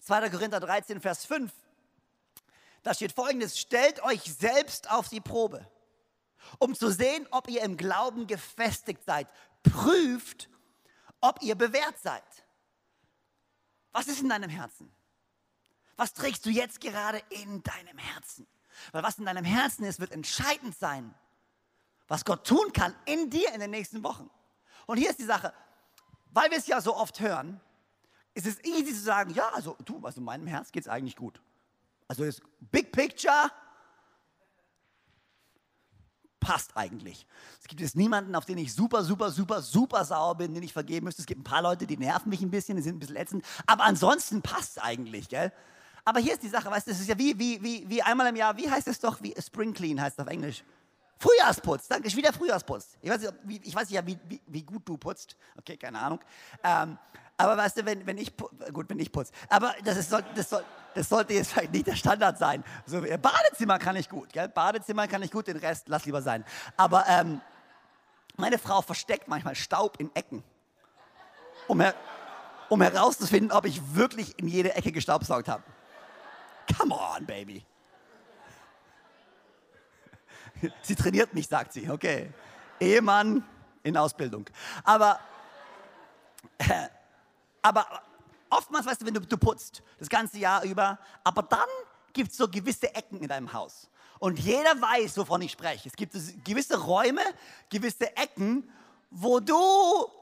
2. 0.00 0.30
Korinther 0.30 0.60
13, 0.60 1.02
Vers 1.02 1.26
5. 1.26 1.52
Da 2.82 2.94
steht 2.94 3.12
folgendes: 3.12 3.58
Stellt 3.58 4.02
euch 4.02 4.22
selbst 4.22 4.90
auf 4.90 5.10
die 5.10 5.20
Probe, 5.20 5.70
um 6.58 6.74
zu 6.74 6.90
sehen, 6.90 7.26
ob 7.30 7.48
ihr 7.48 7.62
im 7.62 7.76
Glauben 7.76 8.26
gefestigt 8.26 9.04
seid. 9.04 9.28
Prüft, 9.62 10.48
ob 11.20 11.42
ihr 11.42 11.54
bewährt 11.54 11.98
seid. 11.98 12.24
Was 13.92 14.08
ist 14.08 14.20
in 14.20 14.28
deinem 14.28 14.50
Herzen? 14.50 14.92
Was 15.96 16.12
trägst 16.12 16.46
du 16.46 16.50
jetzt 16.50 16.80
gerade 16.80 17.20
in 17.30 17.62
deinem 17.62 17.98
Herzen? 17.98 18.46
Weil 18.92 19.02
was 19.02 19.18
in 19.18 19.24
deinem 19.24 19.44
Herzen 19.44 19.84
ist, 19.84 19.98
wird 19.98 20.12
entscheidend 20.12 20.78
sein, 20.78 21.12
was 22.06 22.24
Gott 22.24 22.46
tun 22.46 22.72
kann 22.72 22.94
in 23.04 23.30
dir 23.30 23.52
in 23.52 23.60
den 23.60 23.70
nächsten 23.70 24.02
Wochen. 24.04 24.30
Und 24.86 24.98
hier 24.98 25.10
ist 25.10 25.18
die 25.18 25.24
Sache, 25.24 25.52
weil 26.30 26.50
wir 26.50 26.58
es 26.58 26.66
ja 26.66 26.80
so 26.80 26.94
oft 26.96 27.20
hören, 27.20 27.60
ist 28.34 28.46
es 28.46 28.62
easy 28.64 28.94
zu 28.94 29.00
sagen, 29.00 29.34
ja, 29.34 29.48
also 29.48 29.76
du, 29.84 30.04
also 30.04 30.20
in 30.20 30.24
meinem 30.24 30.46
Herz 30.46 30.70
geht 30.70 30.84
es 30.84 30.88
eigentlich 30.88 31.16
gut. 31.16 31.42
Also 32.06 32.24
das 32.24 32.40
Big 32.60 32.92
Picture 32.92 33.50
passt 36.48 36.78
eigentlich. 36.78 37.26
Es 37.60 37.68
gibt 37.68 37.82
jetzt 37.82 37.94
niemanden, 37.94 38.34
auf 38.34 38.46
den 38.46 38.56
ich 38.56 38.72
super, 38.72 39.04
super, 39.04 39.30
super, 39.30 39.60
super 39.60 40.02
sauer 40.06 40.34
bin, 40.34 40.54
den 40.54 40.62
ich 40.62 40.72
vergeben 40.72 41.04
müsste. 41.04 41.20
Es 41.20 41.26
gibt 41.26 41.42
ein 41.42 41.44
paar 41.44 41.60
Leute, 41.60 41.86
die 41.86 41.98
nerven 41.98 42.30
mich 42.30 42.40
ein 42.40 42.50
bisschen, 42.50 42.76
die 42.76 42.82
sind 42.82 42.96
ein 42.96 42.98
bisschen 43.00 43.16
ätzend. 43.16 43.44
Aber 43.66 43.84
ansonsten 43.84 44.40
passt 44.40 44.78
es 44.78 44.82
eigentlich, 44.82 45.28
gell? 45.28 45.52
Aber 46.06 46.20
hier 46.20 46.32
ist 46.32 46.42
die 46.42 46.48
Sache, 46.48 46.70
weißt 46.70 46.86
du, 46.86 46.92
es 46.92 47.00
ist 47.00 47.08
ja 47.08 47.18
wie, 47.18 47.38
wie, 47.38 47.62
wie, 47.62 47.84
wie 47.90 48.00
einmal 48.00 48.28
im 48.28 48.36
Jahr, 48.36 48.56
wie 48.56 48.70
heißt 48.70 48.88
es 48.88 48.98
doch, 48.98 49.20
wie 49.20 49.34
Spring 49.38 49.74
Clean 49.74 50.00
heißt 50.00 50.18
es 50.18 50.24
auf 50.24 50.30
Englisch. 50.30 50.64
Frühjahrsputz, 51.18 51.88
danke, 51.88 52.06
ist 52.06 52.16
wieder 52.16 52.32
Frühjahrsputz. 52.32 52.96
Ich 53.00 53.10
weiß 53.10 53.20
nicht, 53.20 53.34
wie, 53.44 53.60
ich 53.64 53.74
weiß 53.74 53.90
nicht 53.90 54.06
wie, 54.06 54.18
wie, 54.28 54.40
wie, 54.46 54.62
gut 54.62 54.88
du 54.88 54.96
putzt. 54.96 55.36
Okay, 55.56 55.76
keine 55.76 55.98
Ahnung. 55.98 56.20
Ähm, 56.62 56.96
aber 57.36 57.56
weißt 57.56 57.78
du, 57.78 57.86
wenn, 57.86 58.06
wenn 58.06 58.18
ich, 58.18 58.36
gut, 58.72 58.88
wenn 58.88 58.98
ich 59.00 59.10
putze. 59.10 59.32
Aber 59.48 59.74
das, 59.84 59.96
ist, 59.96 60.12
das, 60.12 60.50
soll, 60.50 60.64
das 60.94 61.08
sollte 61.08 61.34
jetzt 61.34 61.52
vielleicht 61.52 61.72
nicht 61.72 61.86
der 61.86 61.96
Standard 61.96 62.38
sein. 62.38 62.64
So, 62.86 63.00
Badezimmer 63.00 63.78
kann 63.78 63.96
ich 63.96 64.08
gut, 64.08 64.32
gell? 64.32 64.48
Badezimmer 64.48 65.08
kann 65.08 65.22
ich 65.22 65.30
gut, 65.30 65.48
den 65.48 65.56
Rest 65.56 65.88
lass 65.88 66.04
lieber 66.04 66.22
sein. 66.22 66.44
Aber 66.76 67.04
ähm, 67.08 67.40
meine 68.36 68.58
Frau 68.58 68.82
versteckt 68.82 69.26
manchmal 69.26 69.56
Staub 69.56 70.00
in 70.00 70.14
Ecken, 70.14 70.44
um, 71.66 71.80
her, 71.80 71.94
um 72.68 72.80
herauszufinden, 72.80 73.50
ob 73.50 73.66
ich 73.66 73.94
wirklich 73.94 74.38
in 74.38 74.46
jede 74.46 74.74
Ecke 74.74 74.92
gestaubsaugt 74.92 75.48
habe. 75.48 75.64
Come 76.76 76.94
on, 76.94 77.26
Baby. 77.26 77.64
Sie 80.82 80.94
trainiert 80.94 81.34
mich, 81.34 81.48
sagt 81.48 81.72
sie. 81.72 81.88
Okay. 81.90 82.30
Ehemann 82.80 83.44
in 83.82 83.96
Ausbildung. 83.96 84.44
Aber, 84.84 85.18
äh, 86.58 86.88
aber 87.62 87.86
oftmals, 88.50 88.86
weißt 88.86 89.02
du, 89.02 89.06
wenn 89.06 89.14
du, 89.14 89.20
du 89.20 89.36
putzt, 89.36 89.82
das 89.98 90.08
ganze 90.08 90.38
Jahr 90.38 90.62
über, 90.64 90.98
aber 91.24 91.42
dann 91.42 91.68
gibt 92.12 92.30
es 92.30 92.36
so 92.36 92.48
gewisse 92.48 92.94
Ecken 92.94 93.20
in 93.20 93.28
deinem 93.28 93.52
Haus. 93.52 93.90
Und 94.18 94.38
jeder 94.38 94.80
weiß, 94.80 95.16
wovon 95.18 95.42
ich 95.42 95.52
spreche. 95.52 95.88
Es 95.88 95.94
gibt 95.94 96.12
gewisse 96.44 96.78
Räume, 96.78 97.22
gewisse 97.70 98.16
Ecken, 98.16 98.68
wo 99.10 99.40
du 99.40 99.56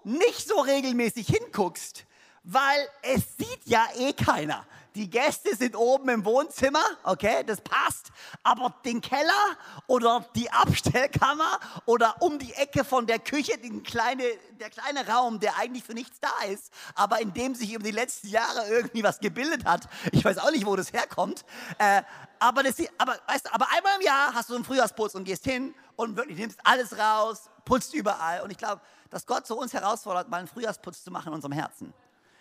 nicht 0.05 0.47
so 0.47 0.61
regelmäßig 0.61 1.27
hinguckst, 1.27 2.07
weil 2.47 2.89
es 3.03 3.37
sieht 3.37 3.67
ja 3.67 3.87
eh 3.97 4.13
keiner. 4.13 4.65
Die 4.95 5.11
Gäste 5.11 5.55
sind 5.55 5.77
oben 5.77 6.09
im 6.09 6.25
Wohnzimmer, 6.25 6.83
okay, 7.03 7.45
das 7.45 7.61
passt, 7.61 8.11
aber 8.43 8.73
den 8.83 9.03
Keller 9.03 9.57
oder 9.89 10.25
die 10.35 10.51
Abstellkammer 10.51 11.61
oder 11.85 12.17
um 12.21 12.39
die 12.39 12.55
Ecke 12.55 12.83
von 12.83 13.07
der 13.07 13.19
Küche, 13.19 13.59
kleine, 13.85 14.23
der 14.59 14.71
kleine 14.71 15.07
Raum, 15.07 15.39
der 15.39 15.59
eigentlich 15.59 15.85
für 15.85 15.93
nichts 15.93 16.19
da 16.21 16.33
ist, 16.51 16.73
aber 16.95 17.21
in 17.21 17.35
dem 17.35 17.55
sich 17.55 17.75
über 17.75 17.85
die 17.85 17.91
letzten 17.91 18.29
Jahre 18.29 18.67
irgendwie 18.69 19.03
was 19.03 19.19
gebildet 19.19 19.67
hat. 19.67 19.87
Ich 20.13 20.25
weiß 20.25 20.39
auch 20.39 20.51
nicht, 20.51 20.65
wo 20.65 20.77
das 20.77 20.95
herkommt. 20.95 21.45
Äh, 21.77 22.03
aber, 22.39 22.63
das, 22.63 22.77
aber, 22.97 23.19
weißt 23.27 23.53
aber 23.53 23.67
einmal 23.77 23.97
im 24.01 24.07
Jahr 24.07 24.33
hast 24.33 24.49
du 24.49 24.55
einen 24.55 24.65
Frühjahrsputz 24.65 25.15
und 25.15 25.25
gehst 25.25 25.45
hin 25.45 25.75
und 25.97 26.17
wirklich 26.17 26.39
nimmst 26.39 26.59
alles 26.65 26.97
raus, 26.97 27.51
putzt 27.67 27.93
überall. 27.93 28.41
Und 28.41 28.51
ich 28.51 28.57
glaube, 28.57 28.81
dass 29.11 29.27
Gott 29.27 29.47
so 29.47 29.61
uns 29.61 29.75
herausfordert, 29.75 30.31
mal 30.31 30.39
einen 30.39 30.49
Frühjahrsputz 30.49 31.05
zu 31.05 31.11
machen 31.11 31.29
in 31.29 31.35
unserem 31.35 31.53
Herzen. 31.53 31.93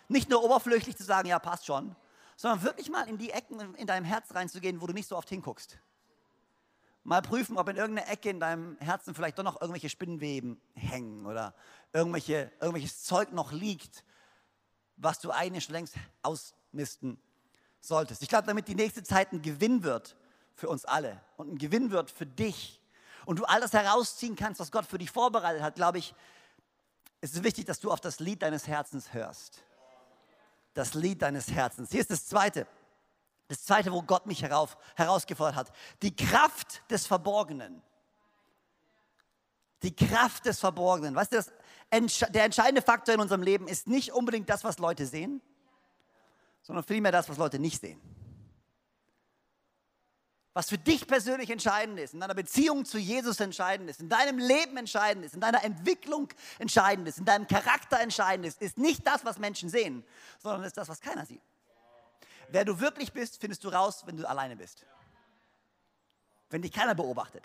Nicht 0.08 0.30
nur 0.30 0.42
oberflächlich 0.44 0.96
zu 0.96 1.04
sagen, 1.04 1.28
ja, 1.28 1.38
passt 1.38 1.66
schon, 1.66 1.96
sondern 2.36 2.62
wirklich 2.62 2.90
mal 2.90 3.08
in 3.08 3.18
die 3.18 3.30
Ecken 3.30 3.74
in 3.74 3.86
deinem 3.86 4.04
Herz 4.04 4.34
reinzugehen, 4.34 4.80
wo 4.80 4.86
du 4.86 4.92
nicht 4.92 5.08
so 5.08 5.16
oft 5.16 5.28
hinguckst. 5.28 5.78
Mal 7.02 7.22
prüfen, 7.22 7.56
ob 7.56 7.68
in 7.68 7.76
irgendeiner 7.76 8.10
Ecke 8.10 8.30
in 8.30 8.40
deinem 8.40 8.76
Herzen 8.78 9.14
vielleicht 9.14 9.38
doch 9.38 9.44
noch 9.44 9.60
irgendwelche 9.60 9.88
Spinnenweben 9.88 10.60
hängen 10.74 11.24
oder 11.24 11.54
irgendwelche, 11.92 12.52
irgendwelches 12.60 13.04
Zeug 13.04 13.32
noch 13.32 13.52
liegt, 13.52 14.04
was 14.96 15.20
du 15.20 15.30
eigentlich 15.30 15.68
längst 15.68 15.94
ausmisten 16.22 17.20
solltest. 17.80 18.22
Ich 18.22 18.28
glaube, 18.28 18.46
damit 18.46 18.66
die 18.66 18.74
nächste 18.74 19.04
Zeit 19.04 19.32
ein 19.32 19.42
Gewinn 19.42 19.82
wird 19.82 20.16
für 20.54 20.68
uns 20.68 20.84
alle 20.84 21.20
und 21.36 21.52
ein 21.52 21.58
Gewinn 21.58 21.90
wird 21.90 22.10
für 22.10 22.26
dich 22.26 22.80
und 23.24 23.38
du 23.38 23.44
all 23.44 23.60
das 23.60 23.72
herausziehen 23.72 24.34
kannst, 24.34 24.60
was 24.60 24.72
Gott 24.72 24.86
für 24.86 24.98
dich 24.98 25.10
vorbereitet 25.10 25.62
hat, 25.62 25.76
glaube 25.76 25.98
ich, 25.98 26.14
ist 27.20 27.36
es 27.36 27.42
wichtig, 27.44 27.66
dass 27.66 27.80
du 27.80 27.92
auf 27.92 28.00
das 28.00 28.18
Lied 28.20 28.42
deines 28.42 28.66
Herzens 28.66 29.12
hörst 29.12 29.62
das 30.76 30.94
Lied 30.94 31.22
deines 31.22 31.50
Herzens. 31.50 31.90
Hier 31.90 32.00
ist 32.00 32.10
das 32.10 32.26
zweite. 32.26 32.66
Das 33.48 33.64
zweite, 33.64 33.92
wo 33.92 34.02
Gott 34.02 34.26
mich 34.26 34.42
herauf, 34.42 34.76
herausgefordert 34.96 35.56
hat. 35.56 35.72
Die 36.02 36.14
Kraft 36.14 36.82
des 36.90 37.06
Verborgenen. 37.06 37.82
Die 39.82 39.94
Kraft 39.94 40.46
des 40.46 40.58
Verborgenen. 40.58 41.14
Weißt 41.14 41.32
du, 41.32 41.36
das, 41.36 41.52
der 42.30 42.44
entscheidende 42.44 42.82
Faktor 42.82 43.14
in 43.14 43.20
unserem 43.20 43.42
Leben 43.42 43.68
ist 43.68 43.86
nicht 43.86 44.12
unbedingt 44.12 44.50
das, 44.50 44.64
was 44.64 44.78
Leute 44.78 45.06
sehen, 45.06 45.40
sondern 46.62 46.84
vielmehr 46.84 47.12
das, 47.12 47.28
was 47.28 47.36
Leute 47.36 47.58
nicht 47.58 47.80
sehen 47.80 48.00
was 50.56 50.70
für 50.70 50.78
dich 50.78 51.06
persönlich 51.06 51.50
entscheidend 51.50 52.00
ist, 52.00 52.14
in 52.14 52.20
deiner 52.20 52.32
Beziehung 52.32 52.86
zu 52.86 52.96
Jesus 52.96 53.40
entscheidend 53.40 53.90
ist, 53.90 54.00
in 54.00 54.08
deinem 54.08 54.38
Leben 54.38 54.78
entscheidend 54.78 55.26
ist, 55.26 55.34
in 55.34 55.40
deiner 55.42 55.62
Entwicklung 55.62 56.30
entscheidend 56.58 57.06
ist, 57.06 57.18
in 57.18 57.26
deinem 57.26 57.46
Charakter 57.46 58.00
entscheidend 58.00 58.46
ist, 58.46 58.62
ist 58.62 58.78
nicht 58.78 59.06
das, 59.06 59.22
was 59.26 59.38
Menschen 59.38 59.68
sehen, 59.68 60.02
sondern 60.38 60.64
ist 60.64 60.78
das, 60.78 60.88
was 60.88 60.98
keiner 61.02 61.26
sieht. 61.26 61.42
Wer 62.48 62.64
du 62.64 62.80
wirklich 62.80 63.12
bist, 63.12 63.38
findest 63.38 63.64
du 63.64 63.68
raus, 63.68 64.04
wenn 64.06 64.16
du 64.16 64.26
alleine 64.26 64.56
bist. 64.56 64.86
Wenn 66.48 66.62
dich 66.62 66.72
keiner 66.72 66.94
beobachtet. 66.94 67.44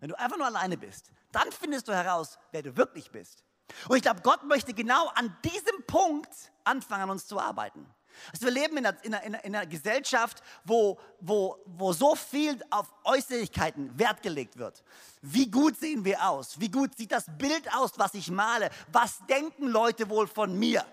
Wenn 0.00 0.08
du 0.08 0.18
einfach 0.18 0.38
nur 0.38 0.46
alleine 0.46 0.78
bist, 0.78 1.12
dann 1.32 1.52
findest 1.52 1.88
du 1.88 1.92
heraus, 1.92 2.38
wer 2.52 2.62
du 2.62 2.74
wirklich 2.74 3.10
bist. 3.10 3.44
Und 3.86 3.98
ich 3.98 4.02
glaube, 4.02 4.22
Gott 4.22 4.44
möchte 4.44 4.72
genau 4.72 5.08
an 5.08 5.36
diesem 5.44 5.84
Punkt 5.86 6.30
anfangen, 6.64 7.02
an 7.02 7.10
uns 7.10 7.26
zu 7.26 7.38
arbeiten. 7.38 7.84
Also 8.32 8.46
wir 8.46 8.52
leben 8.52 8.76
in 8.78 8.86
einer, 8.86 9.04
in 9.04 9.14
einer, 9.14 9.44
in 9.44 9.56
einer 9.56 9.66
Gesellschaft, 9.66 10.42
wo, 10.64 10.98
wo, 11.20 11.56
wo 11.66 11.92
so 11.92 12.14
viel 12.14 12.62
auf 12.70 12.92
Äußerlichkeiten 13.04 13.98
Wert 13.98 14.22
gelegt 14.22 14.58
wird. 14.58 14.82
Wie 15.22 15.50
gut 15.50 15.78
sehen 15.78 16.04
wir 16.04 16.28
aus? 16.28 16.60
Wie 16.60 16.70
gut 16.70 16.96
sieht 16.96 17.12
das 17.12 17.26
Bild 17.38 17.72
aus, 17.74 17.92
was 17.96 18.14
ich 18.14 18.30
male? 18.30 18.70
Was 18.92 19.18
denken 19.28 19.68
Leute 19.68 20.08
wohl 20.08 20.26
von 20.26 20.58
mir? 20.58 20.84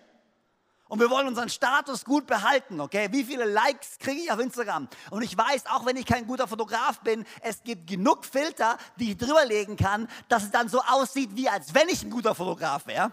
Und 0.94 1.00
wir 1.00 1.10
wollen 1.10 1.28
unseren 1.28 1.50
Status 1.50 2.06
gut 2.06 2.28
behalten, 2.28 2.80
okay? 2.80 3.08
Wie 3.10 3.24
viele 3.24 3.46
Likes 3.46 3.98
kriege 3.98 4.22
ich 4.22 4.32
auf 4.32 4.40
Instagram? 4.40 4.88
Und 5.10 5.24
ich 5.24 5.36
weiß, 5.36 5.66
auch 5.68 5.88
wenn 5.88 5.98
ich 5.98 6.06
kein 6.06 6.28
guter 6.28 6.48
Fotograf 6.48 7.00
bin, 7.00 7.26
es 7.42 7.64
gibt 7.64 7.88
genug 7.88 8.26
Filter, 8.26 8.78
die 8.98 9.14
ich 9.14 9.18
drüberlegen 9.18 9.76
kann, 9.76 10.08
dass 10.30 10.44
es 10.44 10.52
dann 10.52 10.70
so 10.70 10.82
aussieht, 10.82 11.32
wie 11.34 11.50
als 11.50 11.74
wenn 11.74 11.90
ich 11.90 12.04
ein 12.04 12.12
guter 12.12 12.36
Fotograf 12.36 12.86
wäre. 12.86 13.12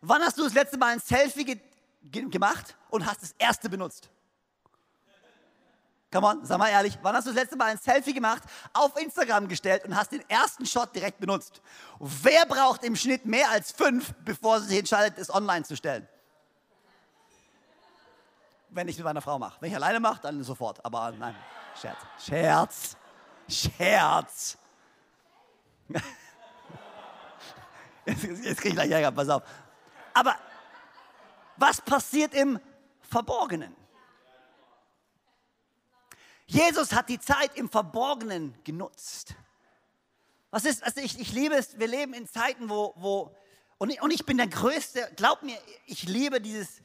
Wann 0.00 0.22
hast 0.22 0.36
du 0.36 0.44
das 0.44 0.52
letzte 0.52 0.76
Mal 0.76 0.92
ein 0.92 1.00
Selfie 1.00 1.44
gemacht 2.02 2.76
und 2.90 3.06
hast 3.06 3.22
das 3.22 3.32
erste 3.38 3.68
benutzt? 3.68 4.10
Come 6.10 6.26
on, 6.26 6.44
sag 6.44 6.58
mal 6.58 6.68
ehrlich, 6.70 6.98
wann 7.02 7.14
hast 7.14 7.26
du 7.26 7.30
das 7.30 7.42
letzte 7.42 7.56
Mal 7.56 7.66
ein 7.66 7.78
Selfie 7.78 8.14
gemacht, 8.14 8.42
auf 8.72 8.96
Instagram 8.96 9.46
gestellt 9.46 9.84
und 9.84 9.94
hast 9.94 10.10
den 10.10 10.28
ersten 10.30 10.64
Shot 10.64 10.94
direkt 10.94 11.20
benutzt? 11.20 11.60
Wer 11.98 12.46
braucht 12.46 12.82
im 12.82 12.96
Schnitt 12.96 13.26
mehr 13.26 13.50
als 13.50 13.72
fünf, 13.72 14.14
bevor 14.24 14.60
sie 14.60 14.68
sich 14.68 14.78
entscheidet, 14.78 15.18
es 15.18 15.28
online 15.28 15.64
zu 15.64 15.76
stellen? 15.76 16.08
Wenn 18.70 18.88
ich 18.88 18.96
mit 18.96 19.04
meiner 19.04 19.20
Frau 19.20 19.38
mache. 19.38 19.58
Wenn 19.60 19.70
ich 19.70 19.76
alleine 19.76 20.00
mache, 20.00 20.20
dann 20.22 20.42
sofort. 20.42 20.82
Aber 20.84 21.12
nein, 21.12 21.34
Scherz. 21.78 21.98
Scherz. 22.18 22.96
Scherz. 23.48 24.58
Jetzt, 28.04 28.22
jetzt 28.24 28.60
kriege 28.62 28.68
ich 28.70 28.74
gleich 28.74 28.90
Ärger, 28.90 29.12
pass 29.12 29.28
auf. 29.28 29.42
Aber 30.14 30.34
was 31.58 31.80
passiert 31.80 32.34
im 32.34 32.58
Verborgenen? 33.00 33.74
Jesus 36.46 36.92
hat 36.92 37.08
die 37.10 37.20
Zeit 37.20 37.56
im 37.56 37.68
Verborgenen 37.68 38.54
genutzt. 38.64 39.34
Was 40.50 40.64
ist, 40.64 40.82
also 40.82 41.00
ich, 41.00 41.20
ich 41.20 41.32
liebe 41.32 41.54
es, 41.54 41.78
wir 41.78 41.88
leben 41.88 42.14
in 42.14 42.26
Zeiten, 42.26 42.70
wo, 42.70 42.94
wo 42.96 43.34
und, 43.76 43.90
ich, 43.90 44.02
und 44.02 44.10
ich 44.10 44.24
bin 44.24 44.38
der 44.38 44.48
Größte, 44.48 45.12
glaub 45.14 45.42
mir, 45.42 45.58
ich 45.86 46.04
liebe 46.04 46.40
dieses, 46.40 46.80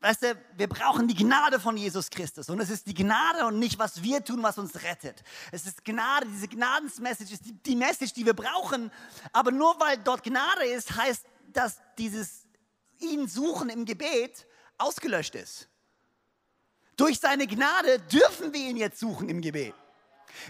weißt 0.00 0.22
du, 0.22 0.38
wir 0.56 0.68
brauchen 0.68 1.06
die 1.06 1.14
Gnade 1.14 1.60
von 1.60 1.76
Jesus 1.76 2.10
Christus. 2.10 2.50
Und 2.50 2.60
es 2.60 2.68
ist 2.68 2.86
die 2.86 2.94
Gnade 2.94 3.46
und 3.46 3.58
nicht, 3.58 3.78
was 3.78 4.02
wir 4.02 4.24
tun, 4.24 4.42
was 4.42 4.58
uns 4.58 4.82
rettet. 4.82 5.22
Es 5.52 5.66
ist 5.66 5.84
Gnade, 5.84 6.26
diese 6.26 6.48
Gnadensmessage 6.48 7.32
ist 7.32 7.44
die, 7.44 7.52
die 7.52 7.76
Message, 7.76 8.12
die 8.12 8.26
wir 8.26 8.34
brauchen. 8.34 8.90
Aber 9.32 9.52
nur 9.52 9.78
weil 9.80 9.98
dort 9.98 10.24
Gnade 10.24 10.64
ist, 10.66 10.96
heißt, 10.96 11.24
dass 11.52 11.80
dieses 11.96 12.39
ihn 13.00 13.28
suchen 13.28 13.68
im 13.68 13.84
Gebet 13.84 14.46
ausgelöscht 14.78 15.34
ist. 15.34 15.68
Durch 16.96 17.18
seine 17.18 17.46
Gnade 17.46 17.98
dürfen 18.00 18.52
wir 18.52 18.60
ihn 18.60 18.76
jetzt 18.76 19.00
suchen 19.00 19.28
im 19.28 19.40
Gebet. 19.40 19.74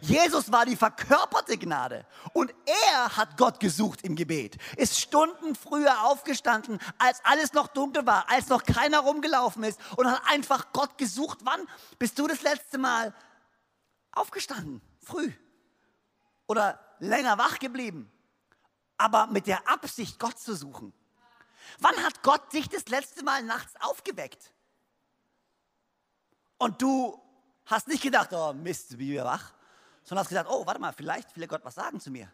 Jesus 0.02 0.52
war 0.52 0.66
die 0.66 0.76
verkörperte 0.76 1.57
Gnade 1.57 2.04
und 2.33 2.52
er 2.92 3.16
hat 3.16 3.37
Gott 3.37 3.61
gesucht 3.61 4.02
im 4.02 4.16
Gebet. 4.16 4.57
Ist 4.76 5.00
Stunden 5.00 5.54
früher 5.54 6.04
aufgestanden, 6.04 6.78
als 6.99 7.25
alles 7.25 7.52
noch 7.52 7.69
dunkel 7.69 8.07
war, 8.07 8.28
als 8.28 8.49
noch 8.49 8.62
keiner 8.62 9.00
rumgelaufen 9.00 9.64
ist 9.64 9.80
und 9.97 10.11
hat 10.11 10.23
einfach 10.26 10.73
Gott 10.73 10.99
gesucht. 10.99 11.38
Wann 11.45 11.66
bist 11.99 12.19
du 12.19 12.26
das 12.26 12.42
letzte 12.42 12.78
Mal 12.78 13.14
aufgestanden? 14.12 14.80
Früh. 15.02 15.33
Oder 16.47 16.80
länger 16.99 17.38
wach 17.38 17.59
geblieben. 17.59 18.11
Aber 18.97 19.26
mit 19.28 19.47
der 19.47 19.69
Absicht, 19.69 20.19
Gott 20.19 20.38
zu 20.38 20.54
suchen. 20.54 20.92
Wann 21.78 21.96
hat 22.04 22.22
Gott 22.22 22.52
dich 22.52 22.68
das 22.68 22.88
letzte 22.88 23.24
Mal 23.24 23.42
nachts 23.42 23.74
aufgeweckt? 23.80 24.52
Und 26.58 26.80
du 26.82 27.18
hast 27.66 27.88
nicht 27.88 28.02
gedacht, 28.02 28.32
oh 28.32 28.52
Mist, 28.52 28.98
wie 28.98 29.12
wir 29.12 29.24
wach, 29.24 29.52
sondern 30.02 30.24
hast 30.24 30.28
gesagt, 30.28 30.50
oh, 30.50 30.66
warte 30.66 30.80
mal, 30.80 30.92
vielleicht 30.92 31.36
will 31.36 31.46
Gott 31.46 31.64
was 31.64 31.76
sagen 31.76 32.00
zu 32.00 32.10
mir. 32.10 32.30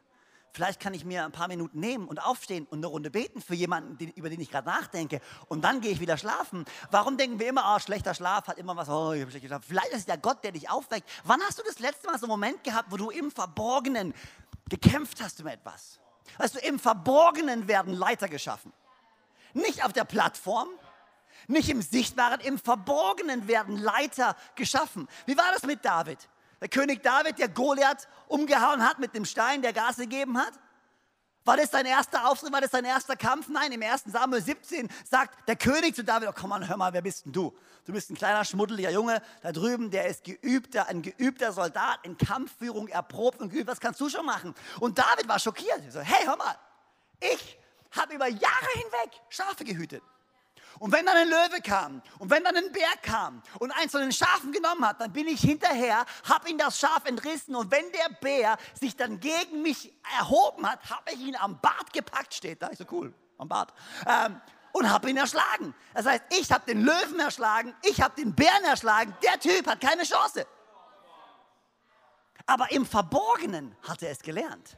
Vielleicht 0.52 0.80
kann 0.80 0.94
ich 0.94 1.04
mir 1.04 1.22
ein 1.22 1.32
paar 1.32 1.48
Minuten 1.48 1.78
nehmen 1.78 2.08
und 2.08 2.18
aufstehen 2.18 2.66
und 2.70 2.78
eine 2.78 2.86
Runde 2.86 3.10
beten 3.10 3.42
für 3.42 3.54
jemanden, 3.54 4.08
über 4.12 4.30
den 4.30 4.40
ich 4.40 4.50
gerade 4.50 4.66
nachdenke. 4.66 5.20
Und 5.48 5.62
dann 5.62 5.82
gehe 5.82 5.92
ich 5.92 6.00
wieder 6.00 6.16
schlafen. 6.16 6.64
Warum 6.90 7.18
denken 7.18 7.38
wir 7.38 7.48
immer, 7.48 7.74
oh, 7.74 7.78
schlechter 7.78 8.14
Schlaf 8.14 8.48
hat 8.48 8.56
immer 8.56 8.74
was, 8.74 8.88
oh, 8.88 9.12
ich 9.12 9.20
habe 9.20 9.30
schlecht 9.30 9.42
geschlafen. 9.42 9.66
Vielleicht 9.68 9.88
ist 9.88 9.98
es 9.98 10.06
der 10.06 10.16
Gott, 10.16 10.42
der 10.42 10.52
dich 10.52 10.70
aufweckt. 10.70 11.08
Wann 11.24 11.42
hast 11.42 11.58
du 11.58 11.62
das 11.62 11.78
letzte 11.78 12.06
Mal 12.06 12.18
so 12.18 12.24
einen 12.24 12.30
Moment 12.30 12.64
gehabt, 12.64 12.90
wo 12.90 12.96
du 12.96 13.10
im 13.10 13.30
Verborgenen 13.30 14.14
Gekämpft 14.68 15.20
hast 15.22 15.40
um 15.40 15.46
etwas. 15.46 16.00
Weißt 16.38 16.56
du, 16.56 16.58
im 16.60 16.78
Verborgenen 16.78 17.68
werden 17.68 17.94
Leiter 17.94 18.28
geschaffen. 18.28 18.72
Nicht 19.56 19.82
auf 19.86 19.94
der 19.94 20.04
Plattform, 20.04 20.68
nicht 21.46 21.70
im 21.70 21.80
Sichtbaren, 21.80 22.40
im 22.40 22.58
Verborgenen 22.58 23.48
werden 23.48 23.78
Leiter 23.78 24.36
geschaffen. 24.54 25.08
Wie 25.24 25.38
war 25.38 25.50
das 25.50 25.62
mit 25.62 25.82
David? 25.82 26.18
Der 26.60 26.68
König 26.68 27.02
David, 27.02 27.38
der 27.38 27.48
Goliath 27.48 28.06
umgehauen 28.28 28.86
hat 28.86 28.98
mit 28.98 29.14
dem 29.14 29.24
Stein, 29.24 29.62
der 29.62 29.72
Gas 29.72 29.96
gegeben 29.96 30.36
hat? 30.36 30.52
War 31.46 31.56
das 31.56 31.70
sein 31.70 31.86
erster 31.86 32.28
Auftritt? 32.28 32.52
War 32.52 32.60
das 32.60 32.70
sein 32.70 32.84
erster 32.84 33.16
Kampf? 33.16 33.48
Nein, 33.48 33.72
im 33.72 33.82
1. 33.82 34.04
Samuel 34.06 34.42
17 34.42 34.90
sagt 35.08 35.48
der 35.48 35.56
König 35.56 35.94
zu 35.94 36.04
David, 36.04 36.28
oh, 36.28 36.32
komm 36.34 36.50
mal, 36.50 36.68
hör 36.68 36.76
mal, 36.76 36.92
wer 36.92 37.00
bist 37.00 37.24
denn 37.24 37.32
du? 37.32 37.56
Du 37.86 37.94
bist 37.94 38.10
ein 38.10 38.14
kleiner, 38.14 38.44
schmuddeliger 38.44 38.90
Junge 38.90 39.22
da 39.40 39.52
drüben, 39.52 39.90
der 39.90 40.06
ist 40.06 40.22
geübter, 40.22 40.88
ein 40.88 41.00
geübter 41.00 41.52
Soldat, 41.52 42.00
in 42.02 42.18
Kampfführung 42.18 42.88
erprobt 42.88 43.40
und 43.40 43.50
geübt. 43.50 43.68
Was 43.68 43.80
kannst 43.80 44.00
du 44.02 44.10
schon 44.10 44.26
machen? 44.26 44.54
Und 44.80 44.98
David 44.98 45.28
war 45.28 45.38
schockiert. 45.38 45.80
Er 45.82 45.92
so, 45.92 46.00
hey, 46.00 46.26
hör 46.26 46.36
mal, 46.36 46.56
ich 47.20 47.58
habe 47.96 48.14
über 48.14 48.28
Jahre 48.28 48.72
hinweg 48.74 49.10
Schafe 49.28 49.64
gehütet. 49.64 50.02
Und 50.78 50.92
wenn 50.92 51.06
dann 51.06 51.16
ein 51.16 51.28
Löwe 51.28 51.60
kam 51.62 52.02
und 52.18 52.30
wenn 52.30 52.44
dann 52.44 52.56
ein 52.56 52.70
Bär 52.70 52.82
kam 53.02 53.42
und 53.58 53.70
eins 53.72 53.92
von 53.92 54.02
den 54.02 54.12
Schafen 54.12 54.52
genommen 54.52 54.86
hat, 54.86 55.00
dann 55.00 55.12
bin 55.12 55.26
ich 55.26 55.40
hinterher, 55.40 56.04
habe 56.28 56.50
ihn 56.50 56.58
das 56.58 56.78
Schaf 56.78 57.06
entrissen 57.06 57.54
und 57.54 57.70
wenn 57.70 57.90
der 57.92 58.14
Bär 58.20 58.56
sich 58.78 58.94
dann 58.96 59.18
gegen 59.20 59.62
mich 59.62 59.92
erhoben 60.18 60.68
hat, 60.68 60.80
habe 60.90 61.12
ich 61.12 61.20
ihn 61.20 61.36
am 61.36 61.58
Bart 61.60 61.92
gepackt, 61.92 62.34
steht 62.34 62.60
da, 62.60 62.66
ist 62.68 62.78
so 62.78 62.84
cool, 62.90 63.14
am 63.38 63.48
Bart, 63.48 63.72
ähm, 64.06 64.40
und 64.72 64.90
habe 64.90 65.08
ihn 65.08 65.16
erschlagen. 65.16 65.74
Das 65.94 66.04
heißt, 66.04 66.24
ich 66.38 66.52
habe 66.52 66.66
den 66.66 66.82
Löwen 66.82 67.18
erschlagen, 67.20 67.74
ich 67.82 68.02
habe 68.02 68.14
den 68.14 68.34
Bären 68.34 68.64
erschlagen, 68.64 69.16
der 69.22 69.40
Typ 69.40 69.66
hat 69.66 69.80
keine 69.80 70.02
Chance. 70.02 70.46
Aber 72.44 72.70
im 72.70 72.84
Verborgenen 72.84 73.74
hat 73.82 74.02
er 74.02 74.10
es 74.10 74.20
gelernt. 74.20 74.76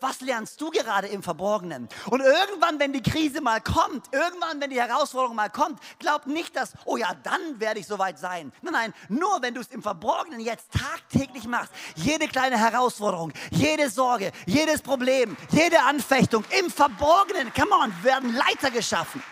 Was 0.00 0.22
lernst 0.22 0.58
du 0.60 0.70
gerade 0.70 1.08
im 1.08 1.22
Verborgenen? 1.22 1.88
Und 2.08 2.20
irgendwann, 2.20 2.78
wenn 2.78 2.92
die 2.92 3.02
Krise 3.02 3.42
mal 3.42 3.60
kommt, 3.60 4.06
irgendwann, 4.12 4.60
wenn 4.60 4.70
die 4.70 4.80
Herausforderung 4.80 5.36
mal 5.36 5.50
kommt, 5.50 5.78
glaub 5.98 6.26
nicht, 6.26 6.56
dass, 6.56 6.72
oh 6.86 6.96
ja, 6.96 7.14
dann 7.22 7.60
werde 7.60 7.80
ich 7.80 7.86
soweit 7.86 8.18
sein. 8.18 8.50
Nein, 8.62 8.72
nein, 8.72 8.94
nur 9.10 9.42
wenn 9.42 9.52
du 9.52 9.60
es 9.60 9.68
im 9.68 9.82
Verborgenen 9.82 10.40
jetzt 10.40 10.68
tagtäglich 10.72 11.46
machst, 11.46 11.70
jede 11.96 12.28
kleine 12.28 12.56
Herausforderung, 12.56 13.32
jede 13.50 13.90
Sorge, 13.90 14.32
jedes 14.46 14.80
Problem, 14.80 15.36
jede 15.50 15.82
Anfechtung, 15.82 16.44
im 16.58 16.70
Verborgenen, 16.70 17.52
come 17.52 17.74
on, 17.74 17.92
werden 18.02 18.34
Leiter 18.34 18.70
geschaffen. 18.70 19.22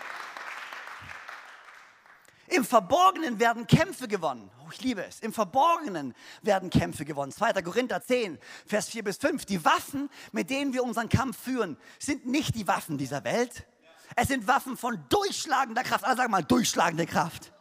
Im 2.49 2.65
Verborgenen 2.65 3.39
werden 3.39 3.67
Kämpfe 3.67 4.07
gewonnen. 4.07 4.49
Oh, 4.65 4.69
ich 4.71 4.81
liebe 4.81 5.05
es. 5.05 5.19
Im 5.19 5.33
Verborgenen 5.33 6.15
werden 6.41 6.69
Kämpfe 6.69 7.05
gewonnen. 7.05 7.31
2. 7.31 7.53
Korinther 7.61 8.01
10, 8.01 8.39
Vers 8.65 8.89
4 8.89 9.03
bis 9.03 9.17
5. 9.17 9.45
Die 9.45 9.63
Waffen, 9.63 10.09
mit 10.31 10.49
denen 10.49 10.73
wir 10.73 10.83
unseren 10.83 11.09
Kampf 11.09 11.37
führen, 11.37 11.77
sind 11.99 12.25
nicht 12.25 12.55
die 12.55 12.67
Waffen 12.67 12.97
dieser 12.97 13.23
Welt. 13.23 13.67
Es 14.15 14.29
sind 14.29 14.47
Waffen 14.47 14.77
von 14.77 15.03
durchschlagender 15.09 15.83
Kraft. 15.83 16.03
Alle 16.03 16.17
sagen 16.17 16.31
mal 16.31 16.43
durchschlagende 16.43 17.05
Kraft. 17.05 17.51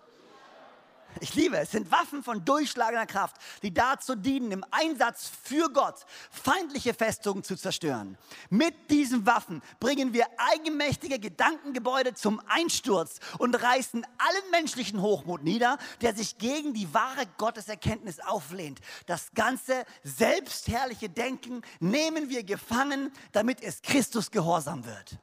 Ich 1.21 1.35
liebe 1.35 1.59
es, 1.59 1.73
sind 1.73 1.91
Waffen 1.91 2.23
von 2.23 2.45
durchschlagender 2.45 3.07
Kraft, 3.07 3.37
die 3.63 3.73
dazu 3.73 4.15
dienen, 4.15 4.53
im 4.53 4.65
Einsatz 4.71 5.31
für 5.43 5.69
Gott 5.71 6.05
feindliche 6.31 6.95
Festungen 6.95 7.43
zu 7.43 7.57
zerstören. 7.57 8.17
Mit 8.51 8.91
diesen 8.91 9.27
Waffen 9.27 9.63
bringen 9.81 10.13
wir 10.13 10.27
eigenmächtige 10.37 11.19
Gedankengebäude 11.19 12.15
zum 12.15 12.41
Einsturz 12.47 13.19
und 13.39 13.55
reißen 13.55 14.05
allen 14.19 14.51
menschlichen 14.51 15.01
Hochmut 15.01 15.43
nieder, 15.43 15.79
der 16.03 16.15
sich 16.15 16.39
gegen 16.39 16.75
die 16.75 16.93
wahre 16.95 17.27
Gotteserkenntnis 17.39 18.21
auflehnt. 18.21 18.81
Das 19.07 19.33
ganze 19.35 19.85
selbstherrliche 20.05 21.09
Denken 21.09 21.63
nehmen 21.81 22.29
wir 22.29 22.45
gefangen, 22.45 23.13
damit 23.33 23.63
es 23.63 23.83
Christus 23.83 24.31
gehorsam 24.31 24.85
wird. 24.85 25.19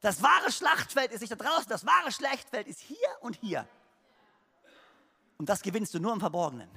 Das 0.00 0.22
wahre 0.22 0.52
Schlachtfeld 0.52 1.10
ist 1.12 1.20
nicht 1.20 1.32
da 1.32 1.36
draußen, 1.36 1.68
das 1.68 1.86
wahre 1.86 2.12
Schlachtfeld 2.12 2.66
ist 2.68 2.80
hier 2.80 3.08
und 3.20 3.36
hier. 3.36 3.66
Und 5.38 5.48
das 5.48 5.62
gewinnst 5.62 5.94
du 5.94 6.00
nur 6.00 6.12
im 6.12 6.20
Verborgenen. 6.20 6.68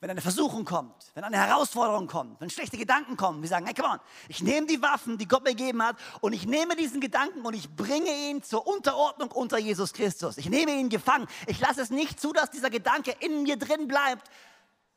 Wenn 0.00 0.10
eine 0.10 0.20
Versuchung 0.20 0.64
kommt, 0.64 1.12
wenn 1.14 1.22
eine 1.22 1.36
Herausforderung 1.36 2.08
kommt, 2.08 2.40
wenn 2.40 2.50
schlechte 2.50 2.76
Gedanken 2.76 3.16
kommen, 3.16 3.40
wir 3.40 3.48
sagen, 3.48 3.66
hey, 3.66 3.74
come 3.74 3.88
on, 3.88 4.00
ich 4.28 4.42
nehme 4.42 4.66
die 4.66 4.82
Waffen, 4.82 5.16
die 5.16 5.28
Gott 5.28 5.44
mir 5.44 5.50
gegeben 5.50 5.80
hat, 5.80 5.96
und 6.20 6.32
ich 6.32 6.44
nehme 6.44 6.74
diesen 6.74 7.00
Gedanken 7.00 7.42
und 7.42 7.54
ich 7.54 7.70
bringe 7.70 8.10
ihn 8.10 8.42
zur 8.42 8.66
Unterordnung 8.66 9.30
unter 9.30 9.58
Jesus 9.58 9.92
Christus. 9.92 10.38
Ich 10.38 10.50
nehme 10.50 10.72
ihn 10.72 10.88
gefangen. 10.88 11.28
Ich 11.46 11.60
lasse 11.60 11.80
es 11.82 11.90
nicht 11.90 12.18
zu, 12.18 12.32
dass 12.32 12.50
dieser 12.50 12.68
Gedanke 12.68 13.14
in 13.20 13.44
mir 13.44 13.56
drin 13.56 13.86
bleibt. 13.86 14.28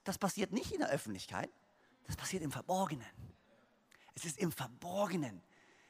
Das 0.06 0.18
passiert 0.18 0.52
nicht 0.52 0.72
in 0.72 0.80
der 0.80 0.90
Öffentlichkeit, 0.90 1.52
das 2.08 2.16
passiert 2.16 2.42
im 2.42 2.52
Verborgenen. 2.52 3.06
Es 4.16 4.26
ist 4.26 4.40
im 4.40 4.52
Verborgenen, 4.52 5.44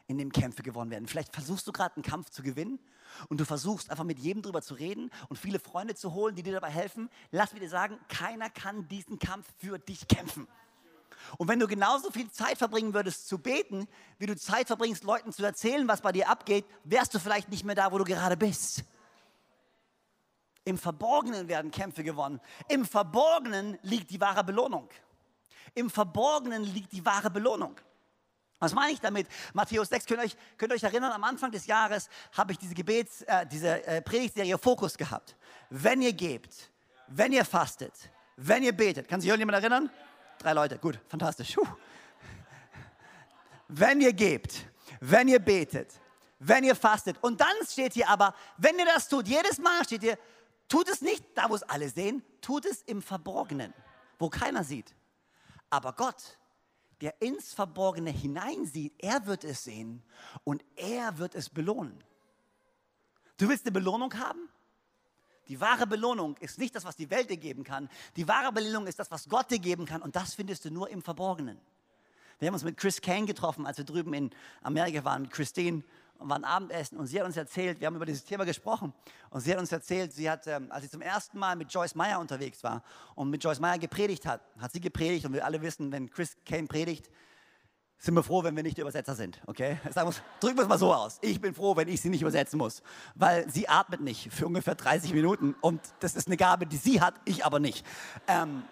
in 0.07 0.17
dem 0.17 0.31
Kämpfe 0.31 0.63
gewonnen 0.63 0.91
werden. 0.91 1.07
Vielleicht 1.07 1.33
versuchst 1.33 1.67
du 1.67 1.71
gerade 1.71 1.95
einen 1.95 2.03
Kampf 2.03 2.29
zu 2.29 2.43
gewinnen 2.43 2.79
und 3.29 3.39
du 3.39 3.45
versuchst 3.45 3.89
einfach 3.89 4.03
mit 4.03 4.19
jedem 4.19 4.41
drüber 4.41 4.61
zu 4.61 4.75
reden 4.75 5.09
und 5.29 5.37
viele 5.37 5.59
Freunde 5.59 5.95
zu 5.95 6.13
holen, 6.13 6.35
die 6.35 6.43
dir 6.43 6.53
dabei 6.53 6.69
helfen, 6.69 7.09
lass 7.31 7.53
mir 7.53 7.59
dir 7.59 7.69
sagen, 7.69 7.97
keiner 8.07 8.49
kann 8.49 8.87
diesen 8.87 9.19
Kampf 9.19 9.47
für 9.57 9.79
dich 9.79 10.07
kämpfen. 10.07 10.47
Und 11.37 11.47
wenn 11.47 11.59
du 11.59 11.67
genauso 11.67 12.11
viel 12.11 12.29
Zeit 12.29 12.57
verbringen 12.57 12.93
würdest 12.93 13.27
zu 13.27 13.39
beten, 13.39 13.87
wie 14.19 14.27
du 14.27 14.35
Zeit 14.35 14.67
verbringst, 14.67 15.03
Leuten 15.03 15.31
zu 15.31 15.43
erzählen, 15.43 15.87
was 15.87 16.01
bei 16.01 16.11
dir 16.11 16.29
abgeht, 16.29 16.65
wärst 16.83 17.13
du 17.13 17.19
vielleicht 17.19 17.49
nicht 17.49 17.63
mehr 17.63 17.75
da, 17.75 17.91
wo 17.91 17.97
du 17.97 18.03
gerade 18.03 18.37
bist. 18.37 18.83
Im 20.65 20.77
Verborgenen 20.77 21.47
werden 21.47 21.71
Kämpfe 21.71 22.03
gewonnen. 22.03 22.39
Im 22.69 22.85
Verborgenen 22.85 23.77
liegt 23.83 24.11
die 24.11 24.19
wahre 24.19 24.43
Belohnung. 24.43 24.89
Im 25.73 25.89
Verborgenen 25.89 26.63
liegt 26.63 26.91
die 26.91 27.05
wahre 27.05 27.29
Belohnung. 27.29 27.75
Was 28.65 28.73
meine 28.73 28.93
ich 28.93 28.99
damit? 28.99 29.27
Matthäus 29.53 29.89
6, 29.89 30.07
könnt 30.07 30.21
ihr 30.21 30.25
euch, 30.25 30.35
könnt 30.57 30.71
ihr 30.71 30.75
euch 30.75 30.83
erinnern, 30.83 31.11
am 31.11 31.23
Anfang 31.23 31.51
des 31.51 31.67
Jahres 31.67 32.09
habe 32.31 32.51
ich 32.51 32.57
diese 32.57 32.73
Gebets, 32.73 33.21
äh, 33.21 33.45
diese 33.45 33.85
äh, 33.85 34.01
Predigtserie 34.01 34.57
Fokus 34.57 34.97
gehabt. 34.97 35.35
Wenn 35.69 36.01
ihr 36.01 36.13
gebt, 36.13 36.71
wenn 37.05 37.31
ihr 37.31 37.45
fastet, 37.45 37.93
wenn 38.37 38.63
ihr 38.63 38.75
betet. 38.75 39.07
Kann 39.07 39.21
sich 39.21 39.29
irgendjemand 39.29 39.59
erinnern? 39.59 39.91
Drei 40.39 40.53
Leute, 40.53 40.79
gut, 40.79 40.99
fantastisch. 41.07 41.53
Puh. 41.53 41.67
Wenn 43.67 44.01
ihr 44.01 44.13
gebt, 44.13 44.65
wenn 44.99 45.27
ihr 45.27 45.39
betet, 45.39 45.93
wenn 46.39 46.63
ihr 46.63 46.75
fastet. 46.75 47.17
Und 47.21 47.39
dann 47.39 47.55
steht 47.69 47.93
hier 47.93 48.09
aber, 48.09 48.33
wenn 48.57 48.79
ihr 48.79 48.85
das 48.85 49.07
tut, 49.07 49.27
jedes 49.27 49.59
Mal 49.59 49.85
steht 49.85 50.01
hier, 50.01 50.17
tut 50.67 50.89
es 50.89 51.01
nicht 51.01 51.23
da, 51.35 51.51
wo 51.51 51.55
es 51.55 51.61
alle 51.61 51.87
sehen, 51.87 52.23
tut 52.41 52.65
es 52.65 52.81
im 52.81 53.03
Verborgenen, 53.03 53.75
wo 54.17 54.27
keiner 54.27 54.63
sieht. 54.63 54.95
Aber 55.69 55.93
Gott 55.93 56.39
der 57.01 57.21
ins 57.21 57.53
Verborgene 57.53 58.11
hineinsieht, 58.11 58.93
er 58.99 59.25
wird 59.25 59.43
es 59.43 59.63
sehen 59.63 60.03
und 60.43 60.63
er 60.75 61.17
wird 61.17 61.35
es 61.35 61.49
belohnen. 61.49 62.03
Du 63.37 63.49
willst 63.49 63.65
eine 63.65 63.73
Belohnung 63.73 64.13
haben? 64.13 64.49
Die 65.47 65.59
wahre 65.59 65.85
Belohnung 65.85 66.37
ist 66.37 66.57
nicht 66.57 66.73
das, 66.75 66.85
was 66.85 66.95
die 66.95 67.09
Welt 67.09 67.29
dir 67.29 67.37
geben 67.37 67.63
kann. 67.63 67.89
Die 68.15 68.27
wahre 68.27 68.51
Belohnung 68.51 68.87
ist 68.87 68.97
das, 68.97 69.11
was 69.11 69.29
Gott 69.29 69.51
dir 69.51 69.59
geben 69.59 69.85
kann. 69.85 70.01
Und 70.01 70.15
das 70.15 70.33
findest 70.33 70.65
du 70.65 70.71
nur 70.71 70.89
im 70.89 71.01
Verborgenen. 71.01 71.59
Wir 72.39 72.47
haben 72.47 72.55
uns 72.55 72.63
mit 72.63 72.77
Chris 72.77 73.01
Kane 73.01 73.25
getroffen, 73.25 73.65
als 73.65 73.77
wir 73.77 73.85
drüben 73.85 74.13
in 74.13 74.31
Amerika 74.61 75.03
waren, 75.05 75.23
mit 75.23 75.31
Christine 75.31 75.83
und 76.19 76.29
waren 76.29 76.43
Abendessen 76.43 76.97
und 76.97 77.07
sie 77.07 77.19
hat 77.19 77.25
uns 77.25 77.37
erzählt, 77.37 77.79
wir 77.79 77.87
haben 77.87 77.95
über 77.95 78.05
dieses 78.05 78.23
Thema 78.23 78.45
gesprochen 78.45 78.93
und 79.29 79.41
sie 79.41 79.51
hat 79.51 79.59
uns 79.59 79.71
erzählt, 79.71 80.13
sie 80.13 80.29
hat, 80.29 80.47
ähm, 80.47 80.71
als 80.71 80.83
sie 80.83 80.89
zum 80.89 81.01
ersten 81.01 81.37
Mal 81.37 81.55
mit 81.55 81.71
Joyce 81.71 81.95
Meyer 81.95 82.19
unterwegs 82.19 82.63
war 82.63 82.83
und 83.15 83.29
mit 83.29 83.43
Joyce 83.43 83.59
Meyer 83.59 83.77
gepredigt 83.77 84.25
hat, 84.25 84.41
hat 84.59 84.71
sie 84.71 84.81
gepredigt 84.81 85.25
und 85.25 85.33
wir 85.33 85.45
alle 85.45 85.61
wissen, 85.61 85.91
wenn 85.91 86.09
Chris 86.09 86.37
Kane 86.45 86.67
predigt, 86.67 87.09
sind 87.97 88.13
wir 88.13 88.23
froh, 88.23 88.43
wenn 88.43 88.55
wir 88.55 88.63
nicht 88.63 88.77
Übersetzer 88.77 89.15
sind, 89.15 89.41
okay? 89.47 89.77
Sagen 89.91 90.13
drücken 90.39 90.57
wir 90.57 90.63
es 90.63 90.69
mal 90.69 90.77
so 90.77 90.93
aus. 90.93 91.17
Ich 91.21 91.39
bin 91.39 91.53
froh, 91.53 91.75
wenn 91.75 91.87
ich 91.87 92.01
sie 92.01 92.09
nicht 92.09 92.21
übersetzen 92.21 92.57
muss, 92.57 92.83
weil 93.15 93.49
sie 93.49 93.67
atmet 93.67 94.01
nicht 94.01 94.31
für 94.31 94.47
ungefähr 94.47 94.75
30 94.75 95.13
Minuten 95.13 95.55
und 95.61 95.81
das 95.99 96.15
ist 96.15 96.27
eine 96.27 96.37
Gabe, 96.37 96.65
die 96.65 96.77
sie 96.77 97.01
hat, 97.01 97.15
ich 97.25 97.45
aber 97.45 97.59
nicht. 97.59 97.85
Ähm, 98.27 98.63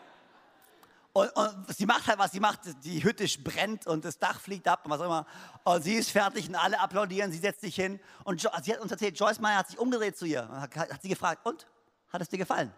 und, 1.13 1.29
und, 1.35 1.75
sie 1.75 1.85
macht 1.85 2.07
halt, 2.07 2.17
was 2.17 2.31
sie 2.31 2.39
macht. 2.39 2.61
Die 2.83 3.03
Hütte 3.03 3.25
brennt 3.43 3.85
und 3.85 4.03
das 4.03 4.17
Dach 4.17 4.39
fliegt 4.39 4.67
ab 4.67 4.81
und 4.83 4.91
was 4.91 4.99
auch 4.99 5.05
immer. 5.05 5.27
Und 5.63 5.83
sie 5.83 5.93
ist 5.93 6.09
fertig 6.09 6.49
und 6.49 6.55
alle 6.55 6.79
applaudieren. 6.79 7.31
Sie 7.31 7.37
setzt 7.37 7.61
sich 7.61 7.75
hin. 7.75 7.99
Und 8.23 8.41
jo 8.41 8.49
sie 8.63 8.73
hat 8.73 8.79
uns 8.79 8.91
erzählt, 8.91 9.17
Joyce 9.19 9.39
Meyer 9.39 9.59
hat 9.59 9.67
sich 9.67 9.77
umgedreht 9.77 10.17
zu 10.17 10.25
ihr. 10.25 10.49
Und 10.49 10.59
hat, 10.59 10.75
hat 10.75 11.01
sie 11.01 11.09
gefragt, 11.09 11.45
und? 11.45 11.67
Hat 12.11 12.21
es 12.21 12.29
dir 12.29 12.39
gefallen? 12.39 12.73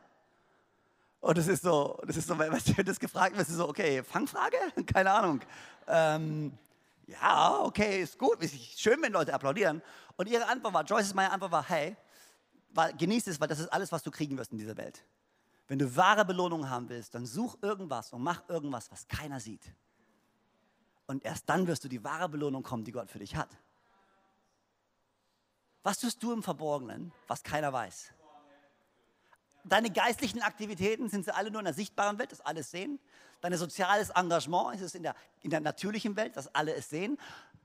Und 1.21 1.37
das 1.37 1.47
ist 1.47 1.63
so, 1.63 1.97
das 2.05 2.17
ist 2.17 2.27
so, 2.27 2.37
wenn 2.37 2.51
du 2.51 2.83
das 2.83 2.99
gefragt 2.99 3.37
wirst, 3.37 3.51
so, 3.51 3.69
okay, 3.69 4.03
Fangfrage? 4.03 4.57
Keine 4.85 5.11
Ahnung. 5.11 5.41
Ähm, 5.87 6.57
ja, 7.07 7.61
okay, 7.61 8.01
ist 8.01 8.19
gut. 8.19 8.43
Ist 8.43 8.79
schön, 8.79 9.01
wenn 9.01 9.13
Leute 9.13 9.33
applaudieren. 9.33 9.81
Und 10.17 10.27
ihre 10.27 10.45
Antwort 10.47 10.73
war, 10.73 10.83
Joyce's 10.83 11.13
Meyer 11.13 11.31
Antwort 11.31 11.53
war, 11.53 11.67
hey, 11.69 11.95
genieß 12.97 13.27
es, 13.27 13.39
weil 13.39 13.47
das 13.47 13.59
ist 13.59 13.69
alles, 13.69 13.93
was 13.93 14.03
du 14.03 14.11
kriegen 14.11 14.37
wirst 14.37 14.51
in 14.51 14.57
dieser 14.57 14.75
Welt. 14.75 15.05
Wenn 15.67 15.79
du 15.79 15.95
wahre 15.95 16.25
Belohnung 16.25 16.69
haben 16.69 16.89
willst, 16.89 17.15
dann 17.15 17.25
such 17.25 17.57
irgendwas 17.61 18.13
und 18.13 18.21
mach 18.21 18.47
irgendwas, 18.49 18.91
was 18.91 19.07
keiner 19.07 19.39
sieht. 19.39 19.73
Und 21.07 21.23
erst 21.23 21.49
dann 21.49 21.67
wirst 21.67 21.83
du 21.83 21.87
die 21.87 22.03
wahre 22.03 22.29
Belohnung 22.29 22.63
kommen, 22.63 22.83
die 22.83 22.91
Gott 22.91 23.09
für 23.09 23.19
dich 23.19 23.35
hat. 23.35 23.49
Was 25.83 25.99
tust 25.99 26.21
du 26.23 26.33
im 26.33 26.41
Verborgenen, 26.41 27.11
was 27.27 27.43
keiner 27.43 27.71
weiß? 27.71 28.13
Deine 29.65 29.91
geistlichen 29.91 30.41
Aktivitäten, 30.41 31.09
sind 31.09 31.25
sie 31.25 31.33
alle 31.33 31.51
nur 31.51 31.59
in 31.59 31.65
der 31.65 31.73
sichtbaren 31.73 32.17
Welt, 32.19 32.31
dass 32.31 32.41
alle 32.41 32.61
es 32.61 32.71
sehen? 32.71 32.99
Dein 33.41 33.55
soziales 33.57 34.09
Engagement 34.11 34.75
ist 34.75 34.81
es 34.81 34.95
in 34.95 35.03
der, 35.03 35.15
in 35.41 35.49
der 35.49 35.59
natürlichen 35.59 36.15
Welt, 36.15 36.35
dass 36.37 36.53
alle 36.55 36.73
es 36.73 36.89
sehen? 36.89 37.17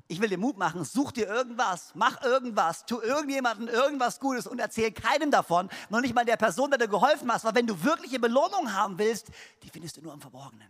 Ich 0.08 0.20
will 0.20 0.28
dir 0.28 0.38
Mut 0.38 0.58
machen, 0.58 0.84
such 0.84 1.12
dir 1.12 1.28
irgendwas, 1.28 1.92
mach 1.94 2.20
irgendwas, 2.22 2.84
tu 2.84 3.00
irgendjemandem 3.00 3.68
irgendwas 3.68 4.18
Gutes 4.18 4.46
und 4.48 4.58
erzähl 4.58 4.90
keinem 4.90 5.30
davon, 5.30 5.70
noch 5.88 6.00
nicht 6.00 6.14
mal 6.14 6.24
der 6.24 6.36
Person, 6.36 6.70
der 6.70 6.78
dir 6.78 6.88
geholfen 6.88 7.32
hast, 7.32 7.44
weil 7.44 7.54
wenn 7.54 7.68
du 7.68 7.84
wirkliche 7.84 8.18
Belohnung 8.18 8.74
haben 8.74 8.98
willst, 8.98 9.28
die 9.62 9.70
findest 9.70 9.96
du 9.96 10.02
nur 10.02 10.12
im 10.12 10.20
Verborgenen. 10.20 10.66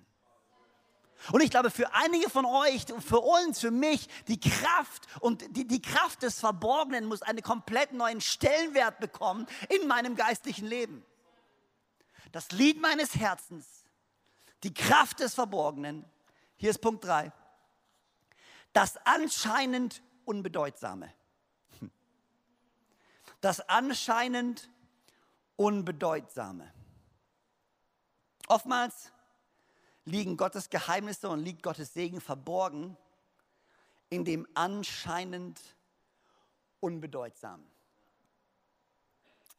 Und 1.32 1.42
ich 1.42 1.50
glaube, 1.50 1.70
für 1.70 1.92
einige 1.94 2.30
von 2.30 2.44
euch, 2.44 2.86
für 3.06 3.20
uns, 3.20 3.60
für 3.60 3.70
mich, 3.70 4.08
die 4.28 4.40
Kraft 4.40 5.06
und 5.20 5.44
die, 5.56 5.66
die 5.66 5.82
Kraft 5.82 6.22
des 6.22 6.40
Verborgenen 6.40 7.04
muss 7.04 7.22
einen 7.22 7.42
komplett 7.42 7.92
neuen 7.92 8.20
Stellenwert 8.20 9.00
bekommen 9.00 9.46
in 9.68 9.86
meinem 9.86 10.16
geistlichen 10.16 10.66
Leben. 10.66 11.04
Das 12.32 12.52
Lied 12.52 12.80
meines 12.80 13.14
Herzens, 13.16 13.84
die 14.62 14.72
Kraft 14.72 15.20
des 15.20 15.34
Verborgenen. 15.34 16.04
Hier 16.56 16.70
ist 16.70 16.80
Punkt 16.80 17.04
3. 17.04 17.32
Das 18.72 18.96
anscheinend 19.04 20.02
Unbedeutsame. 20.24 21.12
Das 23.40 23.60
anscheinend 23.68 24.70
Unbedeutsame. 25.56 26.72
Oftmals 28.48 29.12
liegen 30.04 30.36
Gottes 30.36 30.70
Geheimnisse 30.70 31.28
und 31.28 31.40
liegt 31.40 31.62
Gottes 31.62 31.94
Segen 31.94 32.20
verborgen 32.20 32.96
in 34.08 34.24
dem 34.24 34.46
anscheinend 34.54 35.60
Unbedeutsamen. 36.80 37.66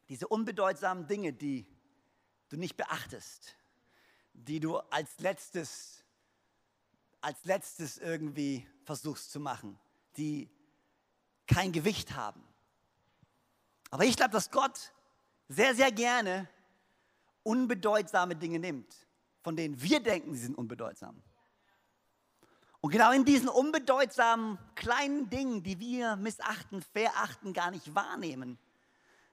Diese 0.08 0.28
unbedeutsamen 0.28 1.06
Dinge, 1.06 1.32
die 1.32 1.66
du 2.52 2.56
nicht 2.56 2.76
beachtest, 2.76 3.56
die 4.32 4.60
du 4.60 4.78
als 4.78 5.18
letztes, 5.18 6.04
als 7.20 7.44
letztes 7.44 7.98
irgendwie 7.98 8.66
versuchst 8.84 9.32
zu 9.32 9.40
machen, 9.40 9.78
die 10.16 10.50
kein 11.46 11.72
Gewicht 11.72 12.14
haben. 12.14 12.42
Aber 13.90 14.04
ich 14.04 14.16
glaube, 14.16 14.32
dass 14.32 14.50
Gott 14.50 14.92
sehr, 15.48 15.74
sehr 15.74 15.92
gerne 15.92 16.48
unbedeutsame 17.42 18.36
Dinge 18.36 18.58
nimmt 18.58 18.94
von 19.42 19.56
denen 19.56 19.80
wir 19.82 20.00
denken, 20.00 20.34
sie 20.34 20.42
sind 20.42 20.56
unbedeutsam. 20.56 21.20
Und 22.80 22.90
genau 22.90 23.12
in 23.12 23.24
diesen 23.24 23.48
unbedeutsamen 23.48 24.58
kleinen 24.74 25.28
Dingen, 25.30 25.62
die 25.62 25.78
wir 25.78 26.16
missachten, 26.16 26.82
verachten, 26.82 27.52
gar 27.52 27.70
nicht 27.70 27.94
wahrnehmen, 27.94 28.58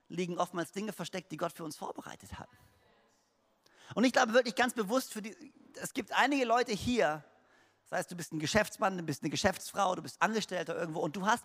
liegen 0.08 0.38
oftmals 0.38 0.72
Dinge 0.72 0.92
versteckt, 0.92 1.32
die 1.32 1.36
Gott 1.36 1.52
für 1.52 1.64
uns 1.64 1.76
vorbereitet 1.76 2.38
hat. 2.38 2.48
Und 3.94 4.04
ich 4.04 4.12
glaube 4.12 4.32
wirklich 4.32 4.54
ganz 4.54 4.74
bewusst, 4.74 5.12
für 5.12 5.22
die, 5.22 5.34
es 5.74 5.92
gibt 5.92 6.12
einige 6.12 6.44
Leute 6.44 6.72
hier, 6.72 7.24
das 7.88 8.00
heißt, 8.00 8.10
du 8.12 8.16
bist 8.16 8.32
ein 8.32 8.38
Geschäftsmann, 8.38 8.96
du 8.96 9.02
bist 9.02 9.22
eine 9.22 9.30
Geschäftsfrau, 9.30 9.96
du 9.96 10.02
bist 10.02 10.22
Angestellter 10.22 10.76
irgendwo 10.78 11.00
und 11.00 11.16
du 11.16 11.26
hast, 11.26 11.44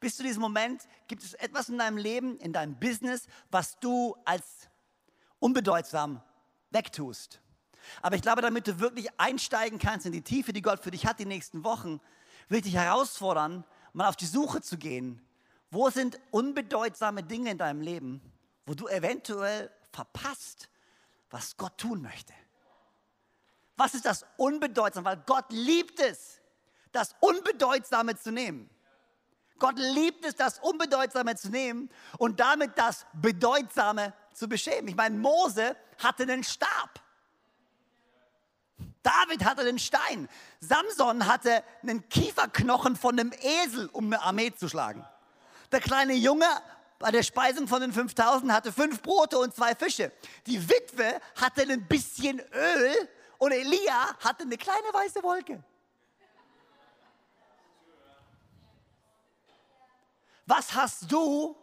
bis 0.00 0.16
zu 0.16 0.24
diesem 0.24 0.42
Moment, 0.42 0.82
gibt 1.06 1.22
es 1.22 1.34
etwas 1.34 1.68
in 1.68 1.78
deinem 1.78 1.98
Leben, 1.98 2.36
in 2.38 2.52
deinem 2.52 2.78
Business, 2.78 3.28
was 3.50 3.78
du 3.78 4.16
als 4.24 4.68
unbedeutsam 5.38 6.20
wegtust. 6.70 7.40
Aber 8.02 8.16
ich 8.16 8.22
glaube, 8.22 8.42
damit 8.42 8.66
du 8.66 8.80
wirklich 8.80 9.08
einsteigen 9.18 9.78
kannst 9.78 10.06
in 10.06 10.12
die 10.12 10.22
Tiefe, 10.22 10.52
die 10.52 10.62
Gott 10.62 10.82
für 10.82 10.90
dich 10.90 11.06
hat 11.06 11.20
die 11.20 11.26
nächsten 11.26 11.62
Wochen, 11.62 12.00
will 12.48 12.58
ich 12.58 12.64
dich 12.64 12.74
herausfordern, 12.74 13.64
mal 13.92 14.08
auf 14.08 14.16
die 14.16 14.26
Suche 14.26 14.62
zu 14.62 14.78
gehen. 14.78 15.24
Wo 15.70 15.90
sind 15.90 16.18
unbedeutsame 16.30 17.22
Dinge 17.22 17.50
in 17.50 17.58
deinem 17.58 17.80
Leben, 17.80 18.20
wo 18.66 18.74
du 18.74 18.88
eventuell 18.88 19.70
verpasst, 19.92 20.68
was 21.34 21.56
Gott 21.56 21.76
tun 21.76 22.00
möchte? 22.00 22.32
Was 23.76 23.94
ist 23.94 24.04
das 24.04 24.24
Unbedeutsame? 24.36 25.04
Weil 25.04 25.22
Gott 25.26 25.46
liebt 25.50 25.98
es, 25.98 26.40
das 26.92 27.16
Unbedeutsame 27.18 28.16
zu 28.16 28.30
nehmen. 28.30 28.70
Gott 29.58 29.76
liebt 29.76 30.24
es, 30.24 30.36
das 30.36 30.60
Unbedeutsame 30.60 31.34
zu 31.34 31.48
nehmen 31.48 31.90
und 32.18 32.38
damit 32.38 32.78
das 32.78 33.04
Bedeutsame 33.14 34.14
zu 34.32 34.48
beschämen. 34.48 34.86
Ich 34.86 34.94
meine, 34.94 35.18
Mose 35.18 35.76
hatte 35.98 36.22
einen 36.22 36.44
Stab. 36.44 37.00
David 39.02 39.44
hatte 39.44 39.64
den 39.64 39.80
Stein. 39.80 40.28
Samson 40.60 41.26
hatte 41.26 41.64
einen 41.82 42.08
Kieferknochen 42.08 42.94
von 42.94 43.18
einem 43.18 43.32
Esel, 43.42 43.88
um 43.88 44.06
eine 44.06 44.22
Armee 44.22 44.54
zu 44.54 44.68
schlagen. 44.68 45.04
Der 45.72 45.80
kleine 45.80 46.14
Junge 46.14 46.46
bei 47.04 47.10
der 47.10 47.22
Speisung 47.22 47.68
von 47.68 47.82
den 47.82 47.92
5000 47.92 48.50
hatte 48.50 48.72
fünf 48.72 49.02
Brote 49.02 49.38
und 49.38 49.54
zwei 49.54 49.74
Fische. 49.74 50.10
Die 50.46 50.70
Witwe 50.70 51.20
hatte 51.38 51.60
ein 51.70 51.86
bisschen 51.86 52.40
Öl 52.40 53.08
und 53.36 53.52
Elia 53.52 54.16
hatte 54.20 54.44
eine 54.44 54.56
kleine 54.56 54.86
weiße 54.90 55.22
Wolke. 55.22 55.62
Was 60.46 60.74
hast 60.74 61.12
du, 61.12 61.54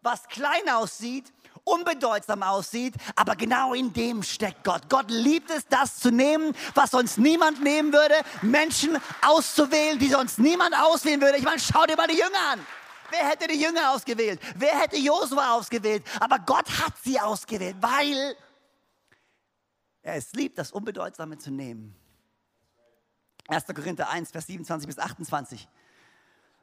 was 0.00 0.26
klein 0.28 0.66
aussieht, 0.70 1.30
unbedeutsam 1.64 2.42
aussieht, 2.42 2.94
aber 3.16 3.36
genau 3.36 3.74
in 3.74 3.92
dem 3.92 4.22
steckt 4.22 4.64
Gott. 4.64 4.88
Gott 4.88 5.10
liebt 5.10 5.50
es, 5.50 5.66
das 5.68 5.96
zu 5.96 6.10
nehmen, 6.10 6.56
was 6.74 6.92
sonst 6.92 7.18
niemand 7.18 7.62
nehmen 7.62 7.92
würde, 7.92 8.14
Menschen 8.40 8.98
auszuwählen, 9.20 9.98
die 9.98 10.08
sonst 10.08 10.38
niemand 10.38 10.74
auswählen 10.74 11.20
würde. 11.20 11.36
Ich 11.36 11.44
meine, 11.44 11.60
schau 11.60 11.84
dir 11.84 11.96
mal 11.96 12.08
die 12.08 12.16
Jünger 12.16 12.52
an. 12.52 12.66
Wer 13.10 13.28
hätte 13.28 13.46
die 13.48 13.60
Jünger 13.60 13.92
ausgewählt? 13.92 14.40
Wer 14.56 14.78
hätte 14.80 14.96
Josua 14.96 15.54
ausgewählt? 15.54 16.04
Aber 16.20 16.38
Gott 16.38 16.68
hat 16.80 16.94
sie 17.02 17.18
ausgewählt, 17.20 17.76
weil 17.80 18.36
er 20.02 20.14
es 20.14 20.32
liebt, 20.32 20.58
das 20.58 20.72
Unbedeutsame 20.72 21.38
zu 21.38 21.50
nehmen. 21.50 21.94
1. 23.48 23.66
Korinther 23.66 24.08
1, 24.08 24.30
Vers 24.30 24.46
27 24.46 24.86
bis 24.86 24.98
28. 24.98 25.68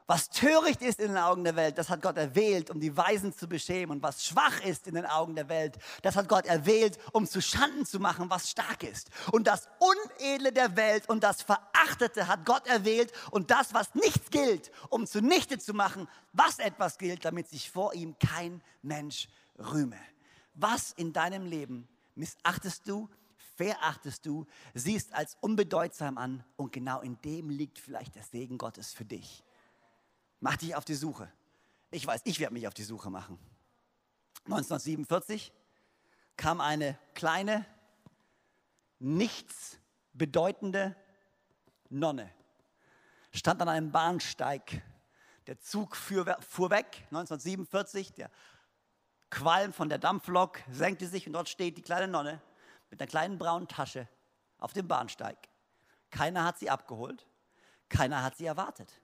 Was 0.07 0.29
töricht 0.29 0.81
ist 0.81 1.01
in 1.01 1.09
den 1.09 1.17
Augen 1.17 1.43
der 1.43 1.57
Welt, 1.57 1.77
das 1.77 1.89
hat 1.89 2.01
Gott 2.01 2.15
erwählt, 2.15 2.69
um 2.69 2.79
die 2.79 2.95
Weisen 2.95 3.35
zu 3.35 3.45
beschämen. 3.45 3.97
Und 3.97 4.03
was 4.03 4.25
schwach 4.25 4.63
ist 4.63 4.87
in 4.87 4.95
den 4.95 5.05
Augen 5.05 5.35
der 5.35 5.49
Welt, 5.49 5.77
das 6.01 6.15
hat 6.15 6.29
Gott 6.29 6.45
erwählt, 6.45 6.97
um 7.11 7.27
zu 7.27 7.41
Schanden 7.41 7.85
zu 7.85 7.99
machen, 7.99 8.29
was 8.29 8.49
stark 8.49 8.83
ist. 8.83 9.09
Und 9.33 9.47
das 9.47 9.67
Unedle 9.79 10.53
der 10.53 10.77
Welt 10.77 11.09
und 11.09 11.25
das 11.25 11.41
Verachtete 11.41 12.27
hat 12.29 12.45
Gott 12.45 12.65
erwählt 12.67 13.11
und 13.31 13.51
das, 13.51 13.73
was 13.73 13.95
nichts 13.95 14.31
gilt, 14.31 14.71
um 14.89 15.05
zunichte 15.05 15.59
zu 15.59 15.73
machen, 15.73 16.07
was 16.31 16.59
etwas 16.59 16.97
gilt, 16.97 17.25
damit 17.25 17.49
sich 17.49 17.69
vor 17.69 17.93
ihm 17.93 18.15
kein 18.17 18.63
Mensch 18.81 19.27
rühme. 19.59 19.99
Was 20.53 20.93
in 20.93 21.11
deinem 21.11 21.45
Leben 21.45 21.85
missachtest 22.15 22.87
du, 22.87 23.09
verachtest 23.57 24.25
du, 24.25 24.45
siehst 24.73 25.13
als 25.13 25.35
unbedeutsam 25.41 26.17
an 26.17 26.45
und 26.55 26.71
genau 26.71 27.01
in 27.01 27.19
dem 27.23 27.49
liegt 27.49 27.77
vielleicht 27.77 28.15
der 28.15 28.23
Segen 28.23 28.57
Gottes 28.57 28.93
für 28.93 29.03
dich. 29.03 29.43
Mach 30.39 30.57
dich 30.57 30.75
auf 30.75 30.85
die 30.85 30.95
Suche. 30.95 31.31
Ich 31.89 32.05
weiß, 32.05 32.21
ich 32.25 32.39
werde 32.39 32.53
mich 32.53 32.67
auf 32.67 32.73
die 32.73 32.83
Suche 32.83 33.09
machen. 33.09 33.39
1947 34.45 35.51
kam 36.35 36.61
eine 36.61 36.97
kleine, 37.13 37.65
nichts 38.99 39.79
bedeutende 40.13 40.95
Nonne, 41.89 42.31
stand 43.33 43.61
an 43.61 43.69
einem 43.69 43.91
Bahnsteig. 43.91 44.81
Der 45.47 45.59
Zug 45.59 45.95
fuhr, 45.95 46.37
fuhr 46.41 46.69
weg, 46.69 47.05
1947, 47.05 48.13
der 48.13 48.29
Qualm 49.29 49.73
von 49.73 49.89
der 49.89 49.97
Dampflok 49.97 50.59
senkte 50.69 51.07
sich 51.07 51.27
und 51.27 51.33
dort 51.33 51.49
steht 51.49 51.77
die 51.77 51.81
kleine 51.81 52.07
Nonne 52.07 52.41
mit 52.89 53.01
einer 53.01 53.07
kleinen 53.07 53.37
braunen 53.37 53.67
Tasche 53.67 54.07
auf 54.57 54.73
dem 54.73 54.87
Bahnsteig. 54.87 55.37
Keiner 56.09 56.45
hat 56.45 56.59
sie 56.59 56.69
abgeholt, 56.69 57.25
keiner 57.89 58.23
hat 58.23 58.37
sie 58.37 58.45
erwartet. 58.45 59.01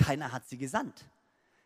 Keiner 0.00 0.32
hat 0.32 0.48
sie 0.48 0.56
gesandt. 0.56 1.04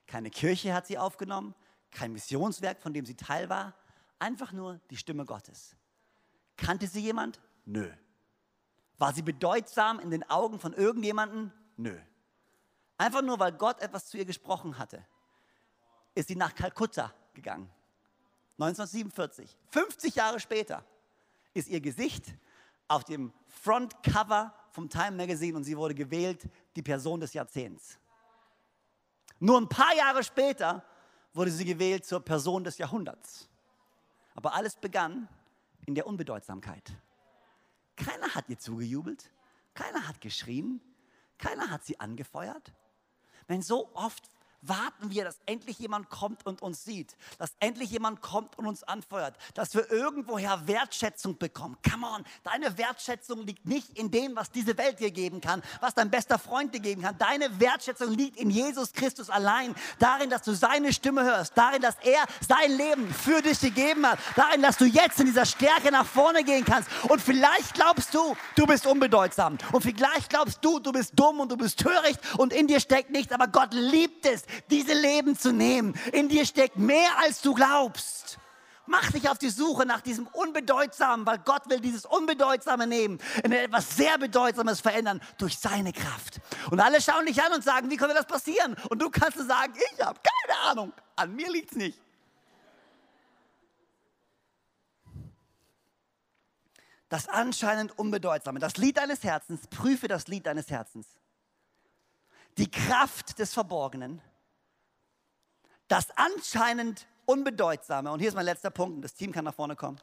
Keine 0.06 0.28
Kirche 0.28 0.74
hat 0.74 0.88
sie 0.88 0.98
aufgenommen, 0.98 1.54
kein 1.92 2.12
Missionswerk, 2.12 2.82
von 2.82 2.92
dem 2.92 3.06
sie 3.06 3.14
Teil 3.14 3.48
war. 3.48 3.74
Einfach 4.18 4.52
nur 4.52 4.80
die 4.90 4.96
Stimme 4.96 5.24
Gottes. 5.24 5.76
Kannte 6.56 6.88
sie 6.88 7.00
jemand? 7.00 7.40
Nö. 7.64 7.88
War 8.98 9.14
sie 9.14 9.22
bedeutsam 9.22 10.00
in 10.00 10.10
den 10.10 10.28
Augen 10.28 10.58
von 10.58 10.72
irgendjemandem? 10.72 11.52
Nö. 11.76 11.96
Einfach 12.98 13.22
nur, 13.22 13.38
weil 13.38 13.52
Gott 13.52 13.80
etwas 13.80 14.06
zu 14.06 14.18
ihr 14.18 14.24
gesprochen 14.24 14.78
hatte, 14.78 15.04
ist 16.14 16.28
sie 16.28 16.36
nach 16.36 16.54
Kalkutta 16.54 17.12
gegangen. 17.34 17.70
1947. 18.58 19.56
50 19.70 20.14
Jahre 20.16 20.40
später 20.40 20.84
ist 21.54 21.68
ihr 21.68 21.80
Gesicht 21.80 22.34
auf 22.88 23.04
dem 23.04 23.32
Frontcover 23.46 24.54
vom 24.70 24.88
Time 24.88 25.12
Magazine 25.12 25.56
und 25.56 25.64
sie 25.64 25.76
wurde 25.76 25.94
gewählt, 25.94 26.48
die 26.74 26.82
Person 26.82 27.20
des 27.20 27.32
Jahrzehnts. 27.32 27.98
Nur 29.44 29.60
ein 29.60 29.68
paar 29.68 29.94
Jahre 29.94 30.24
später 30.24 30.82
wurde 31.34 31.50
sie 31.50 31.66
gewählt 31.66 32.06
zur 32.06 32.20
Person 32.24 32.64
des 32.64 32.78
Jahrhunderts. 32.78 33.46
Aber 34.34 34.54
alles 34.54 34.74
begann 34.74 35.28
in 35.84 35.94
der 35.94 36.06
Unbedeutsamkeit. 36.06 36.96
Keiner 37.94 38.34
hat 38.34 38.48
ihr 38.48 38.58
zugejubelt, 38.58 39.30
keiner 39.74 40.08
hat 40.08 40.22
geschrien, 40.22 40.80
keiner 41.36 41.68
hat 41.70 41.84
sie 41.84 42.00
angefeuert. 42.00 42.72
Wenn 43.46 43.60
so 43.60 43.90
oft 43.92 44.30
warten 44.68 45.10
wir, 45.10 45.24
dass 45.24 45.38
endlich 45.46 45.78
jemand 45.78 46.10
kommt 46.10 46.46
und 46.46 46.62
uns 46.62 46.84
sieht, 46.84 47.16
dass 47.38 47.54
endlich 47.60 47.90
jemand 47.90 48.20
kommt 48.20 48.58
und 48.58 48.66
uns 48.66 48.82
anfeuert, 48.82 49.36
dass 49.54 49.74
wir 49.74 49.90
irgendwoher 49.90 50.66
Wertschätzung 50.66 51.38
bekommen. 51.38 51.76
Come 51.88 52.06
on, 52.06 52.24
deine 52.42 52.76
Wertschätzung 52.78 53.46
liegt 53.46 53.66
nicht 53.66 53.98
in 53.98 54.10
dem, 54.10 54.36
was 54.36 54.50
diese 54.50 54.76
Welt 54.78 55.00
dir 55.00 55.10
geben 55.10 55.40
kann, 55.40 55.62
was 55.80 55.94
dein 55.94 56.10
bester 56.10 56.38
Freund 56.38 56.74
dir 56.74 56.80
geben 56.80 57.02
kann. 57.02 57.16
Deine 57.18 57.60
Wertschätzung 57.60 58.12
liegt 58.12 58.36
in 58.36 58.50
Jesus 58.50 58.92
Christus 58.92 59.30
allein, 59.30 59.74
darin, 59.98 60.30
dass 60.30 60.42
du 60.42 60.54
seine 60.54 60.92
Stimme 60.92 61.24
hörst, 61.24 61.56
darin, 61.56 61.82
dass 61.82 61.96
er 62.02 62.24
sein 62.46 62.76
Leben 62.76 63.12
für 63.12 63.42
dich 63.42 63.60
gegeben 63.60 64.06
hat, 64.06 64.18
darin, 64.36 64.62
dass 64.62 64.76
du 64.76 64.84
jetzt 64.84 65.20
in 65.20 65.26
dieser 65.26 65.46
Stärke 65.46 65.90
nach 65.90 66.06
vorne 66.06 66.44
gehen 66.44 66.64
kannst. 66.64 66.88
Und 67.08 67.20
vielleicht 67.20 67.74
glaubst 67.74 68.14
du, 68.14 68.36
du 68.56 68.66
bist 68.66 68.86
unbedeutsam. 68.86 69.58
Und 69.72 69.82
vielleicht 69.82 70.30
glaubst 70.30 70.64
du, 70.64 70.78
du 70.78 70.92
bist 70.92 71.12
dumm 71.14 71.40
und 71.40 71.50
du 71.50 71.56
bist 71.56 71.78
töricht 71.78 72.20
und 72.38 72.52
in 72.52 72.66
dir 72.66 72.80
steckt 72.80 73.10
nichts, 73.10 73.32
aber 73.32 73.48
Gott 73.48 73.72
liebt 73.72 74.26
es, 74.26 74.44
diese 74.70 74.94
Leben 74.94 75.38
zu 75.38 75.52
nehmen. 75.52 75.94
In 76.12 76.28
dir 76.28 76.44
steckt 76.46 76.76
mehr, 76.76 77.18
als 77.18 77.40
du 77.40 77.54
glaubst. 77.54 78.38
Mach 78.86 79.10
dich 79.12 79.28
auf 79.30 79.38
die 79.38 79.48
Suche 79.48 79.86
nach 79.86 80.02
diesem 80.02 80.26
Unbedeutsamen, 80.26 81.24
weil 81.24 81.38
Gott 81.38 81.70
will 81.70 81.80
dieses 81.80 82.04
Unbedeutsame 82.04 82.86
nehmen, 82.86 83.18
in 83.42 83.52
etwas 83.52 83.96
sehr 83.96 84.18
Bedeutsames 84.18 84.80
verändern 84.80 85.22
durch 85.38 85.58
seine 85.58 85.92
Kraft. 85.92 86.40
Und 86.70 86.80
alle 86.80 87.00
schauen 87.00 87.24
dich 87.24 87.42
an 87.42 87.52
und 87.52 87.64
sagen, 87.64 87.90
wie 87.90 87.96
konnte 87.96 88.14
das 88.14 88.26
passieren? 88.26 88.76
Und 88.90 89.00
du 89.00 89.08
kannst 89.08 89.38
sagen, 89.38 89.72
ich 89.92 90.04
habe 90.04 90.20
keine 90.22 90.60
Ahnung, 90.70 90.92
an 91.16 91.34
mir 91.34 91.50
liegt 91.50 91.72
es 91.72 91.78
nicht. 91.78 91.98
Das 97.08 97.28
anscheinend 97.28 97.98
Unbedeutsame, 97.98 98.58
das 98.58 98.76
Lied 98.76 98.98
deines 98.98 99.22
Herzens, 99.22 99.66
prüfe 99.68 100.08
das 100.08 100.26
Lied 100.26 100.46
deines 100.46 100.68
Herzens. 100.68 101.06
Die 102.58 102.70
Kraft 102.70 103.38
des 103.38 103.54
Verborgenen, 103.54 104.20
das 105.88 106.08
anscheinend 106.16 107.06
Unbedeutsame, 107.26 108.10
und 108.10 108.18
hier 108.20 108.28
ist 108.28 108.34
mein 108.34 108.44
letzter 108.44 108.70
Punkt, 108.70 108.96
und 108.96 109.02
das 109.02 109.14
Team 109.14 109.32
kann 109.32 109.44
nach 109.44 109.54
vorne 109.54 109.76
kommen. 109.76 109.98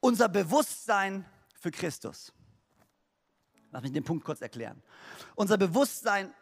Unser 0.00 0.28
Bewusstsein 0.28 1.24
für 1.58 1.70
Christus. 1.70 2.32
Lass 3.72 3.82
mich 3.82 3.92
den 3.92 4.04
Punkt 4.04 4.24
kurz 4.24 4.40
erklären. 4.40 4.80
Unser 5.34 5.58
Bewusstsein 5.58 6.32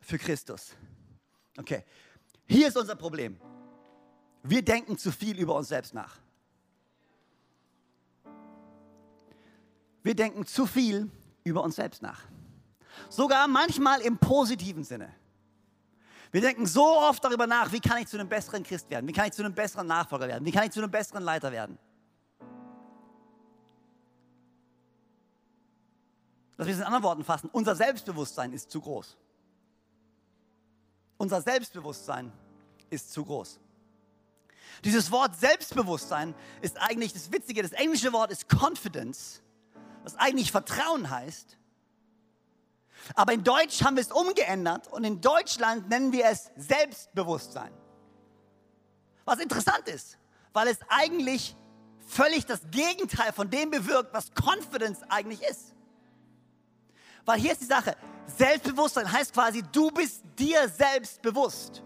für 0.00 0.18
Christus. 0.18 0.74
Okay, 1.58 1.84
hier 2.46 2.68
ist 2.68 2.76
unser 2.76 2.96
Problem. 2.96 3.40
Wir 4.42 4.62
denken 4.62 4.98
zu 4.98 5.10
viel 5.10 5.38
über 5.38 5.54
uns 5.54 5.68
selbst 5.68 5.94
nach. 5.94 6.18
Wir 10.02 10.14
denken 10.14 10.46
zu 10.46 10.66
viel 10.66 11.10
über 11.44 11.62
uns 11.62 11.76
selbst 11.76 12.02
nach. 12.02 12.22
Sogar 13.08 13.48
manchmal 13.48 14.00
im 14.00 14.18
positiven 14.18 14.84
Sinne. 14.84 15.14
Wir 16.32 16.40
denken 16.40 16.66
so 16.66 16.84
oft 16.84 17.24
darüber 17.24 17.46
nach, 17.46 17.72
wie 17.72 17.80
kann 17.80 17.98
ich 17.98 18.08
zu 18.08 18.16
einem 18.16 18.28
besseren 18.28 18.62
Christ 18.62 18.88
werden? 18.90 19.06
Wie 19.08 19.12
kann 19.12 19.26
ich 19.26 19.32
zu 19.32 19.42
einem 19.42 19.54
besseren 19.54 19.86
Nachfolger 19.86 20.28
werden? 20.28 20.44
Wie 20.44 20.52
kann 20.52 20.64
ich 20.64 20.70
zu 20.70 20.80
einem 20.80 20.90
besseren 20.90 21.24
Leiter 21.24 21.50
werden? 21.50 21.78
Lass 26.56 26.66
mich 26.66 26.74
es 26.74 26.80
in 26.80 26.86
anderen 26.86 27.04
Worten 27.04 27.24
fassen. 27.24 27.48
Unser 27.52 27.74
Selbstbewusstsein 27.74 28.52
ist 28.52 28.70
zu 28.70 28.80
groß. 28.80 29.16
Unser 31.16 31.40
Selbstbewusstsein 31.42 32.30
ist 32.90 33.12
zu 33.12 33.24
groß. 33.24 33.58
Dieses 34.84 35.10
Wort 35.10 35.36
Selbstbewusstsein 35.36 36.34
ist 36.62 36.80
eigentlich 36.80 37.12
das 37.12 37.32
Witzige. 37.32 37.62
Das 37.62 37.72
englische 37.72 38.12
Wort 38.12 38.30
ist 38.30 38.46
Confidence, 38.48 39.42
was 40.04 40.16
eigentlich 40.16 40.52
Vertrauen 40.52 41.10
heißt. 41.10 41.56
Aber 43.14 43.32
in 43.32 43.44
Deutsch 43.44 43.82
haben 43.82 43.96
wir 43.96 44.02
es 44.02 44.12
umgeändert 44.12 44.88
und 44.88 45.04
in 45.04 45.20
Deutschland 45.20 45.88
nennen 45.88 46.12
wir 46.12 46.26
es 46.26 46.50
Selbstbewusstsein. 46.56 47.72
Was 49.24 49.38
interessant 49.38 49.88
ist, 49.88 50.18
weil 50.52 50.68
es 50.68 50.78
eigentlich 50.88 51.56
völlig 52.06 52.46
das 52.46 52.60
Gegenteil 52.70 53.32
von 53.32 53.48
dem 53.50 53.70
bewirkt, 53.70 54.12
was 54.12 54.30
Confidence 54.34 55.02
eigentlich 55.08 55.42
ist. 55.42 55.74
Weil 57.24 57.38
hier 57.38 57.52
ist 57.52 57.60
die 57.60 57.66
Sache, 57.66 57.96
Selbstbewusstsein 58.26 59.10
heißt 59.10 59.32
quasi, 59.32 59.62
du 59.62 59.90
bist 59.90 60.22
dir 60.38 60.68
selbst 60.68 61.22
bewusst. 61.22 61.82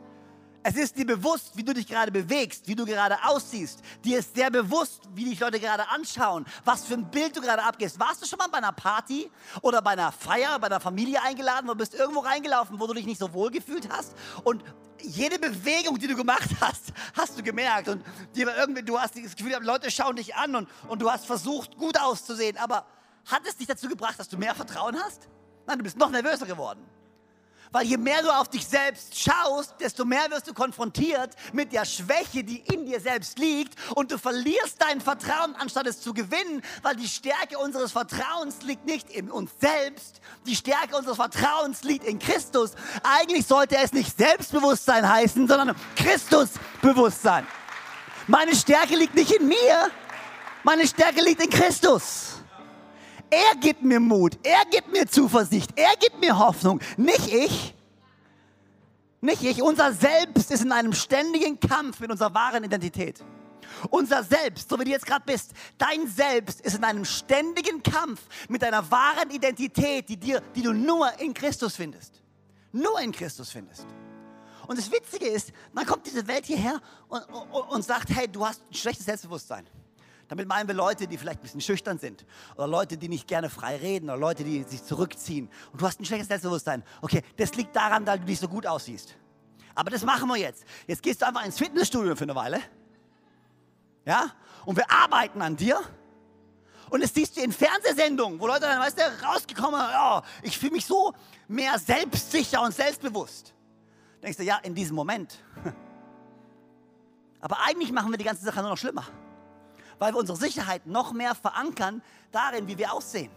Es 0.66 0.76
ist 0.76 0.96
dir 0.96 1.04
bewusst, 1.04 1.54
wie 1.54 1.62
du 1.62 1.74
dich 1.74 1.86
gerade 1.86 2.10
bewegst, 2.10 2.66
wie 2.66 2.74
du 2.74 2.86
gerade 2.86 3.22
aussiehst. 3.22 3.80
Dir 4.02 4.20
ist 4.20 4.34
sehr 4.34 4.50
bewusst, 4.50 5.02
wie 5.14 5.26
dich 5.26 5.38
Leute 5.38 5.60
gerade 5.60 5.86
anschauen, 5.90 6.46
was 6.64 6.86
für 6.86 6.94
ein 6.94 7.10
Bild 7.10 7.36
du 7.36 7.42
gerade 7.42 7.62
abgehst. 7.62 8.00
Warst 8.00 8.22
du 8.22 8.26
schon 8.26 8.38
mal 8.38 8.48
bei 8.48 8.56
einer 8.56 8.72
Party 8.72 9.30
oder 9.60 9.82
bei 9.82 9.90
einer 9.90 10.10
Feier, 10.10 10.58
bei 10.58 10.68
einer 10.68 10.80
Familie 10.80 11.20
eingeladen, 11.22 11.68
wo 11.68 11.74
bist 11.74 11.92
irgendwo 11.92 12.20
reingelaufen, 12.20 12.80
wo 12.80 12.86
du 12.86 12.94
dich 12.94 13.04
nicht 13.04 13.20
so 13.20 13.30
wohl 13.34 13.50
gefühlt 13.50 13.90
hast 13.90 14.14
und 14.42 14.64
jede 15.02 15.38
Bewegung, 15.38 15.98
die 15.98 16.06
du 16.06 16.16
gemacht 16.16 16.48
hast, 16.62 16.94
hast 17.14 17.38
du 17.38 17.42
gemerkt 17.42 17.88
und 17.88 18.02
irgendwie, 18.34 18.82
du 18.82 18.98
hast 18.98 19.16
das 19.22 19.36
Gefühl, 19.36 19.58
Leute 19.60 19.90
schauen 19.90 20.16
dich 20.16 20.34
an 20.34 20.56
und, 20.56 20.68
und 20.88 21.02
du 21.02 21.10
hast 21.10 21.26
versucht, 21.26 21.76
gut 21.76 22.00
auszusehen, 22.00 22.56
aber 22.56 22.86
hat 23.26 23.42
es 23.46 23.58
dich 23.58 23.66
dazu 23.66 23.86
gebracht, 23.86 24.18
dass 24.18 24.30
du 24.30 24.38
mehr 24.38 24.54
Vertrauen 24.54 24.96
hast? 24.98 25.28
Nein, 25.66 25.76
du 25.76 25.84
bist 25.84 25.98
noch 25.98 26.08
nervöser 26.08 26.46
geworden. 26.46 26.80
Weil 27.74 27.86
je 27.86 27.96
mehr 27.96 28.22
du 28.22 28.30
auf 28.30 28.48
dich 28.48 28.64
selbst 28.64 29.18
schaust, 29.18 29.74
desto 29.80 30.04
mehr 30.04 30.30
wirst 30.30 30.46
du 30.46 30.54
konfrontiert 30.54 31.34
mit 31.52 31.72
der 31.72 31.84
Schwäche, 31.84 32.44
die 32.44 32.58
in 32.72 32.86
dir 32.86 33.00
selbst 33.00 33.36
liegt. 33.36 33.74
Und 33.96 34.12
du 34.12 34.18
verlierst 34.18 34.76
dein 34.80 35.00
Vertrauen, 35.00 35.56
anstatt 35.58 35.88
es 35.88 36.00
zu 36.00 36.14
gewinnen, 36.14 36.62
weil 36.82 36.94
die 36.94 37.08
Stärke 37.08 37.58
unseres 37.58 37.90
Vertrauens 37.90 38.62
liegt 38.62 38.86
nicht 38.86 39.10
in 39.10 39.28
uns 39.28 39.50
selbst. 39.60 40.20
Die 40.46 40.54
Stärke 40.54 40.96
unseres 40.96 41.16
Vertrauens 41.16 41.82
liegt 41.82 42.04
in 42.04 42.20
Christus. 42.20 42.74
Eigentlich 43.02 43.44
sollte 43.44 43.76
es 43.76 43.92
nicht 43.92 44.16
Selbstbewusstsein 44.16 45.08
heißen, 45.08 45.48
sondern 45.48 45.74
Christusbewusstsein. 45.96 47.44
Meine 48.28 48.54
Stärke 48.54 48.94
liegt 48.94 49.16
nicht 49.16 49.32
in 49.32 49.48
mir, 49.48 49.90
meine 50.62 50.86
Stärke 50.86 51.22
liegt 51.22 51.42
in 51.42 51.50
Christus. 51.50 52.33
Er 53.34 53.56
gibt 53.56 53.82
mir 53.82 53.98
Mut, 53.98 54.38
er 54.44 54.64
gibt 54.70 54.92
mir 54.92 55.06
Zuversicht, 55.08 55.70
er 55.74 55.96
gibt 55.98 56.20
mir 56.20 56.38
Hoffnung, 56.38 56.80
nicht 56.96 57.26
ich. 57.26 57.74
Nicht 59.20 59.42
ich. 59.42 59.60
Unser 59.60 59.92
Selbst 59.92 60.52
ist 60.52 60.62
in 60.62 60.70
einem 60.70 60.92
ständigen 60.92 61.58
Kampf 61.58 61.98
mit 61.98 62.12
unserer 62.12 62.32
wahren 62.32 62.62
Identität. 62.62 63.24
Unser 63.90 64.22
Selbst, 64.22 64.68
so 64.68 64.78
wie 64.78 64.84
du 64.84 64.90
jetzt 64.90 65.06
gerade 65.06 65.24
bist, 65.26 65.52
dein 65.78 66.06
Selbst 66.06 66.60
ist 66.60 66.76
in 66.76 66.84
einem 66.84 67.04
ständigen 67.04 67.82
Kampf 67.82 68.20
mit 68.48 68.62
deiner 68.62 68.88
wahren 68.88 69.30
Identität, 69.30 70.08
die, 70.08 70.16
dir, 70.16 70.40
die 70.54 70.62
du 70.62 70.72
nur 70.72 71.10
in 71.18 71.34
Christus 71.34 71.74
findest. 71.74 72.22
Nur 72.70 73.00
in 73.00 73.10
Christus 73.10 73.50
findest. 73.50 73.86
Und 74.68 74.78
das 74.78 74.92
Witzige 74.92 75.26
ist, 75.26 75.52
dann 75.74 75.86
kommt 75.86 76.06
diese 76.06 76.24
Welt 76.28 76.46
hierher 76.46 76.80
und, 77.08 77.22
und, 77.22 77.68
und 77.70 77.84
sagt, 77.84 78.10
hey, 78.10 78.28
du 78.28 78.46
hast 78.46 78.62
ein 78.70 78.74
schlechtes 78.74 79.06
Selbstbewusstsein. 79.06 79.66
Damit 80.34 80.48
meinen 80.48 80.66
wir 80.66 80.74
Leute, 80.74 81.06
die 81.06 81.16
vielleicht 81.16 81.38
ein 81.38 81.42
bisschen 81.42 81.60
schüchtern 81.60 82.00
sind 82.00 82.26
oder 82.56 82.66
Leute, 82.66 82.96
die 82.96 83.08
nicht 83.08 83.28
gerne 83.28 83.48
frei 83.48 83.76
reden 83.76 84.10
oder 84.10 84.18
Leute, 84.18 84.42
die 84.42 84.64
sich 84.64 84.82
zurückziehen. 84.82 85.48
Und 85.70 85.80
du 85.80 85.86
hast 85.86 86.00
ein 86.00 86.04
schlechtes 86.04 86.26
Selbstbewusstsein. 86.26 86.82
Okay, 87.02 87.22
das 87.36 87.54
liegt 87.54 87.76
daran, 87.76 88.04
dass 88.04 88.18
du 88.18 88.24
nicht 88.24 88.40
so 88.40 88.48
gut 88.48 88.66
aussiehst. 88.66 89.14
Aber 89.76 89.90
das 89.90 90.02
machen 90.02 90.28
wir 90.28 90.36
jetzt. 90.36 90.64
Jetzt 90.88 91.04
gehst 91.04 91.22
du 91.22 91.26
einfach 91.28 91.44
ins 91.44 91.56
Fitnessstudio 91.56 92.16
für 92.16 92.24
eine 92.24 92.34
Weile. 92.34 92.58
Ja? 94.04 94.32
Und 94.64 94.76
wir 94.76 94.90
arbeiten 94.90 95.40
an 95.40 95.54
dir. 95.54 95.80
Und 96.90 97.00
das 97.04 97.14
siehst 97.14 97.36
du 97.36 97.40
in 97.40 97.52
Fernsehsendungen, 97.52 98.40
wo 98.40 98.48
Leute 98.48 98.62
dann, 98.62 98.80
weißt 98.80 98.98
du, 98.98 99.02
rausgekommen, 99.24 99.78
ja, 99.78 100.20
ich 100.42 100.58
fühle 100.58 100.72
mich 100.72 100.84
so 100.84 101.12
mehr 101.46 101.78
selbstsicher 101.78 102.60
und 102.60 102.74
selbstbewusst. 102.74 103.54
Denkst 104.20 104.38
du, 104.38 104.42
ja, 104.42 104.56
in 104.64 104.74
diesem 104.74 104.96
Moment. 104.96 105.38
Aber 107.40 107.60
eigentlich 107.60 107.92
machen 107.92 108.10
wir 108.10 108.18
die 108.18 108.24
ganze 108.24 108.44
Sache 108.44 108.60
nur 108.62 108.70
noch 108.70 108.78
schlimmer 108.78 109.06
weil 110.04 110.12
wir 110.12 110.18
unsere 110.18 110.36
Sicherheit 110.36 110.86
noch 110.86 111.14
mehr 111.14 111.34
verankern 111.34 112.02
darin, 112.30 112.68
wie 112.68 112.76
wir 112.76 112.92
aussehen. 112.92 113.30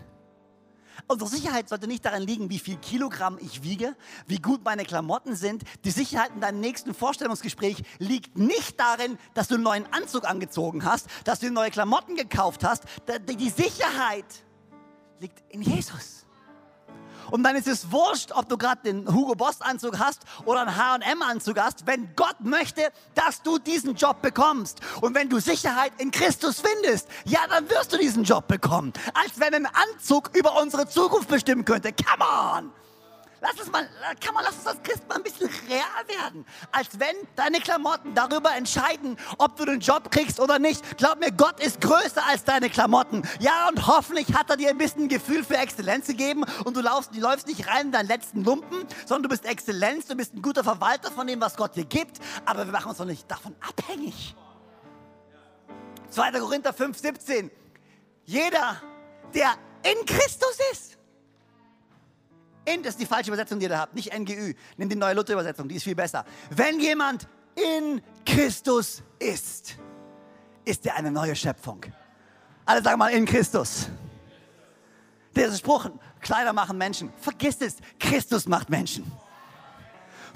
Unsere 1.08 1.30
Sicherheit 1.30 1.70
sollte 1.70 1.88
nicht 1.88 2.04
darin 2.04 2.24
liegen, 2.24 2.50
wie 2.50 2.60
viel 2.60 2.76
Kilogramm 2.76 3.38
ich 3.40 3.64
wiege, 3.64 3.96
wie 4.26 4.40
gut 4.40 4.66
meine 4.66 4.84
Klamotten 4.84 5.34
sind. 5.38 5.64
Die 5.86 5.92
Sicherheit 5.92 6.32
in 6.36 6.42
deinem 6.42 6.60
nächsten 6.60 6.94
Vorstellungsgespräch 6.94 7.84
liegt 8.00 8.38
nicht 8.38 8.78
darin, 8.78 9.18
dass 9.34 9.48
du 9.48 9.56
einen 9.56 9.64
neuen 9.64 9.94
Anzug 9.94 10.30
angezogen 10.30 10.84
hast, 10.84 11.08
dass 11.24 11.40
du 11.40 11.50
neue 11.50 11.72
Klamotten 11.72 12.18
gekauft 12.18 12.66
hast. 12.66 12.84
Die 13.30 13.50
Sicherheit 13.50 14.26
liegt 15.22 15.42
in 15.48 15.62
Jesus. 15.62 16.17
Und 17.32 17.44
dann 17.44 17.56
ist 17.56 17.68
es 17.68 17.92
wurscht, 17.92 18.32
ob 18.32 18.50
du 18.50 18.58
gerade 18.58 18.82
den 18.84 19.08
Hugo 19.14 19.36
Boss 19.36 19.62
Anzug 19.62 20.00
hast 20.00 20.22
oder 20.46 20.62
einen 20.62 20.78
H&M 20.78 21.22
Anzug 21.22 21.60
hast, 21.60 21.86
wenn 21.86 22.10
Gott 22.16 22.40
möchte, 22.42 22.92
dass 23.16 23.42
du 23.42 23.58
diesen 23.58 23.96
Job 23.96 24.22
bekommst. 24.22 24.80
Und 25.02 25.16
wenn 25.16 25.30
du 25.30 25.40
Sicherheit 25.40 25.92
in 25.98 26.12
Christus 26.12 26.62
findest, 26.62 27.08
ja, 27.26 27.40
dann 27.50 27.70
wirst 27.70 27.94
du 27.94 27.98
diesen 27.98 28.24
Job 28.24 28.48
bekommen. 28.48 28.94
Als 29.14 29.40
wenn 29.40 29.54
ein 29.54 29.68
Anzug 29.68 30.32
über 30.36 30.60
unsere 30.62 30.88
Zukunft 30.88 31.30
bestimmen 31.30 31.66
könnte. 31.66 31.92
Come 31.94 32.24
on! 32.24 32.87
Lass 33.40 33.60
es 33.60 33.72
mal, 33.72 33.88
kann 34.20 34.34
man, 34.34 34.44
lass 34.44 34.56
uns 34.56 34.68
als 34.68 34.82
Christ 34.82 35.08
mal 35.08 35.16
ein 35.16 35.24
bisschen 35.24 35.50
real 35.70 36.08
werden. 36.08 36.46
Als 36.72 37.00
wenn 37.00 37.16
deine 37.36 37.60
Klamotten 37.60 38.16
darüber 38.16 38.56
entscheiden, 38.56 39.18
ob 39.38 39.56
du 39.58 39.66
den 39.66 39.80
Job 39.80 40.10
kriegst 40.10 40.40
oder 40.40 40.58
nicht. 40.58 40.98
Glaub 40.98 41.20
mir, 41.20 41.32
Gott 41.32 41.60
ist 41.60 41.80
größer 41.82 42.26
als 42.28 42.44
deine 42.44 42.70
Klamotten. 42.70 43.22
Ja, 43.40 43.70
und 43.70 43.86
hoffentlich 43.86 44.34
hat 44.34 44.50
er 44.50 44.58
dir 44.58 44.70
ein 44.70 44.78
bisschen 44.78 45.08
Gefühl 45.08 45.44
für 45.44 45.58
Exzellenz 45.58 46.08
gegeben 46.08 46.46
und 46.66 46.76
du 46.76 46.82
läufst, 46.82 47.16
du 47.16 47.20
läufst 47.20 47.48
nicht 47.48 47.68
rein 47.68 47.88
in 47.88 47.92
deinen 47.92 48.08
letzten 48.08 48.44
Lumpen, 48.44 48.88
sondern 49.06 49.24
du 49.24 49.30
bist 49.30 49.46
Exzellenz, 49.46 50.08
du 50.08 50.16
bist 50.16 50.34
ein 50.34 50.42
guter 50.42 50.64
Verwalter 50.64 51.12
von 51.12 51.28
dem, 51.28 51.40
was 51.40 51.56
Gott 51.56 51.76
dir 51.76 51.86
gibt. 51.86 52.20
Aber 52.46 52.66
wir 52.66 52.72
machen 52.72 52.90
uns 52.90 52.98
doch 52.98 53.06
nicht 53.06 53.30
davon 53.30 53.56
abhängig. 53.62 54.36
2. 56.10 56.32
Korinther 56.32 56.74
5, 56.74 56.98
17. 56.98 57.52
Jeder, 58.26 58.82
der 59.34 59.54
in 59.84 60.06
Christus 60.06 60.58
ist, 60.72 60.97
in, 62.68 62.84
ist 62.84 63.00
die 63.00 63.06
falsche 63.06 63.30
Übersetzung, 63.30 63.60
die 63.60 63.66
ihr 63.66 63.70
da 63.70 63.80
habt, 63.80 63.96
nicht 63.96 64.18
NGÜ. 64.18 64.54
Nimm 64.78 64.90
die 64.90 64.96
neue 64.96 65.14
Luther-Übersetzung, 65.14 65.68
die 65.68 65.76
ist 65.76 65.84
viel 65.84 65.96
besser. 65.96 66.26
Wenn 66.50 66.80
jemand 66.80 67.28
in 67.56 68.02
Christus 68.26 69.04
ist, 69.20 69.76
ist 70.66 70.86
er 70.86 70.96
eine 70.96 71.12
neue 71.12 71.36
Schöpfung. 71.36 71.86
Alle 72.66 72.84
sagen 72.84 73.00
mal 73.00 73.10
in 73.10 73.26
Christus. 73.26 73.88
Der 75.36 75.52
Spruch, 75.54 75.90
Kleider 76.20 76.52
machen 76.52 76.78
Menschen. 76.78 77.14
Vergiss 77.18 77.62
es, 77.62 77.78
Christus 78.00 78.48
macht 78.48 78.70
Menschen. 78.70 79.10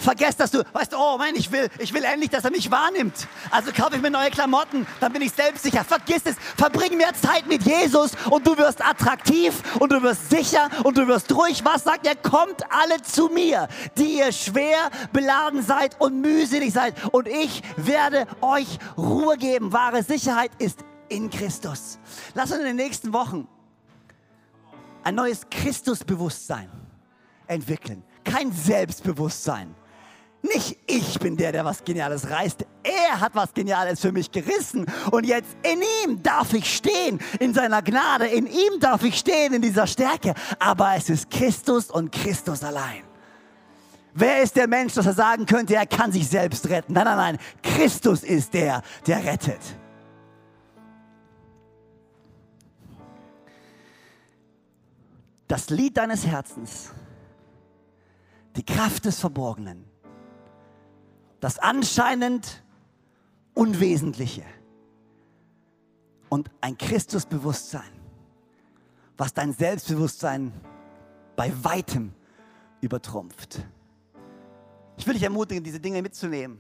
Vergesst, 0.02 0.40
dass 0.40 0.50
du, 0.50 0.64
weißt 0.74 0.94
du, 0.94 0.98
oh 0.98 1.18
mein, 1.20 1.36
ich 1.36 1.52
will, 1.52 1.70
ich 1.78 1.94
will 1.94 2.04
endlich, 2.04 2.32
dass 2.32 2.44
er 2.44 2.50
mich 2.50 2.72
wahrnimmt. 2.72 3.28
Also 3.52 3.72
kaufe 3.72 3.98
ich 3.98 4.02
mir 4.02 4.10
neue 4.10 4.32
Klamotten, 4.32 4.88
dann 5.00 5.14
bin 5.14 5.22
ich 5.22 5.32
selbstsicher. 5.32 5.84
Vergiss 5.84 6.24
es, 6.26 6.36
verbring 6.58 6.98
mehr 6.98 7.14
Zeit 7.14 7.46
mit 7.46 7.62
Jesus 7.62 8.14
und 8.32 8.48
du 8.48 8.58
wirst 8.58 8.84
attraktiv 8.84 9.62
und 9.80 9.92
du 9.92 10.02
wirst 10.02 10.32
sicher 10.32 10.70
und 10.84 10.98
du 10.98 11.08
wirst 11.08 11.32
ruhig. 11.36 11.64
Was 11.64 11.84
sagt 11.84 12.08
er? 12.08 12.16
Kommt 12.16 12.64
alle 12.72 13.00
zu 13.04 13.28
mir, 13.28 13.68
die 13.96 14.18
ihr 14.18 14.32
schwer 14.32 14.90
beladen 15.14 15.62
seid 15.62 16.02
und 16.02 16.20
mühselig 16.20 16.74
seid 16.74 16.96
und 17.14 17.28
ich 17.28 17.62
werde 17.78 18.26
euch 18.42 18.80
Ruhe 18.98 19.38
geben. 19.38 19.72
Wahre 19.72 20.02
Sicherheit 20.02 20.52
ist 20.58 20.80
in 21.10 21.30
Christus. 21.30 22.00
Lass 22.34 22.50
uns 22.52 22.62
in 22.62 22.66
den 22.66 22.76
nächsten 22.76 23.14
Wochen 23.14 23.48
ein 25.04 25.14
neues 25.14 25.42
Christusbewusstsein 25.52 26.72
entwickeln. 27.46 28.04
Kein 28.24 28.52
Selbstbewusstsein, 28.52 29.76
nicht 30.42 30.78
ich 30.88 31.20
bin 31.20 31.38
der, 31.38 31.52
der 31.52 31.64
was 31.66 31.84
Geniales 31.84 32.30
reißt. 32.30 32.66
Er 32.84 33.20
hat 33.20 33.36
was 33.36 33.54
Geniales 33.54 34.00
für 34.00 34.12
mich 34.12 34.32
gerissen. 34.32 34.86
Und 35.12 35.26
jetzt 35.26 35.56
in 35.64 35.82
ihm 36.04 36.24
darf 36.24 36.54
ich 36.54 36.76
stehen, 36.76 37.20
in 37.40 37.54
seiner 37.54 37.82
Gnade. 37.82 38.28
In 38.28 38.48
ihm 38.48 38.80
darf 38.80 39.04
ich 39.04 39.18
stehen, 39.18 39.54
in 39.54 39.62
dieser 39.62 39.86
Stärke. 39.86 40.34
Aber 40.60 40.96
es 40.96 41.10
ist 41.10 41.30
Christus 41.30 41.92
und 41.92 42.12
Christus 42.12 42.64
allein. 42.64 43.04
Wer 44.14 44.42
ist 44.42 44.56
der 44.56 44.68
Mensch, 44.68 44.94
dass 44.96 45.06
er 45.06 45.14
sagen 45.14 45.46
könnte, 45.46 45.76
er 45.76 45.86
kann 45.86 46.12
sich 46.12 46.28
selbst 46.28 46.68
retten? 46.70 46.94
Nein, 46.94 47.06
nein, 47.06 47.18
nein. 47.18 47.38
Christus 47.62 48.24
ist 48.24 48.54
der, 48.54 48.82
der 49.08 49.24
rettet. 49.24 49.62
Das 55.48 55.70
Lied 55.70 55.98
deines 55.98 56.26
Herzens, 56.26 56.92
die 58.56 58.66
Kraft 58.66 59.06
des 59.06 59.20
Verborgenen 59.20 59.91
das 61.42 61.60
anscheinend 61.60 62.64
Unwesentliche 63.54 64.46
und 66.30 66.50
ein 66.62 66.78
Christusbewusstsein, 66.78 67.92
was 69.18 69.34
dein 69.34 69.52
Selbstbewusstsein 69.52 70.54
bei 71.36 71.52
weitem 71.64 72.14
übertrumpft. 72.80 73.66
Ich 74.96 75.06
will 75.06 75.16
dich 75.16 75.24
ermutigen, 75.24 75.64
diese 75.64 75.80
Dinge 75.80 76.02
mitzunehmen. 76.02 76.60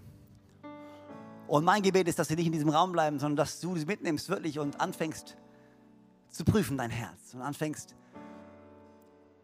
Und 1.48 1.64
mein 1.64 1.84
Gebet 1.84 2.08
ist, 2.08 2.18
dass 2.18 2.28
sie 2.28 2.36
nicht 2.36 2.48
in 2.48 2.52
diesem 2.52 2.70
Raum 2.70 2.92
bleiben, 2.92 3.20
sondern 3.20 3.38
dass 3.38 3.60
du 3.60 3.78
sie 3.78 3.86
mitnimmst 3.86 4.30
wirklich 4.30 4.58
und 4.58 4.82
anfängst 4.82 5.38
zu 6.30 6.44
prüfen 6.44 6.78
dein 6.78 6.90
Herz 6.90 7.34
und 7.34 7.42
anfängst 7.42 7.96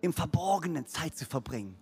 im 0.01 0.13
Verborgenen 0.13 0.87
Zeit 0.87 1.15
zu 1.15 1.25
verbringen 1.25 1.77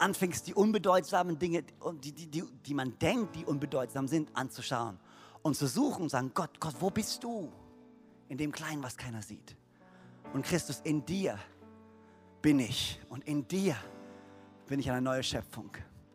anfängst, 0.00 0.46
die 0.46 0.54
unbedeutsamen 0.54 1.38
Dinge, 1.38 1.62
die, 2.02 2.12
die, 2.12 2.26
die, 2.26 2.44
die 2.66 2.74
man 2.74 2.98
denkt, 2.98 3.36
die 3.36 3.44
unbedeutsam 3.44 4.08
sind, 4.08 4.34
anzuschauen 4.34 4.98
und 5.42 5.56
zu 5.56 5.66
suchen 5.66 6.02
und 6.02 6.08
sagen, 6.08 6.32
Gott, 6.34 6.60
Gott, 6.60 6.74
wo 6.80 6.90
bist 6.90 7.22
du? 7.24 7.50
In 8.28 8.38
dem 8.38 8.52
Kleinen, 8.52 8.82
was 8.82 8.96
keiner 8.96 9.22
sieht. 9.22 9.56
Und 10.32 10.44
Christus, 10.44 10.80
in 10.84 11.04
dir 11.04 11.38
bin 12.40 12.60
ich 12.60 13.00
und 13.08 13.24
in 13.24 13.46
dir 13.46 13.76
bin 14.66 14.78
ich 14.78 14.88
eine 14.90 15.02
neue 15.02 15.22
Schöpfung. 15.22 15.70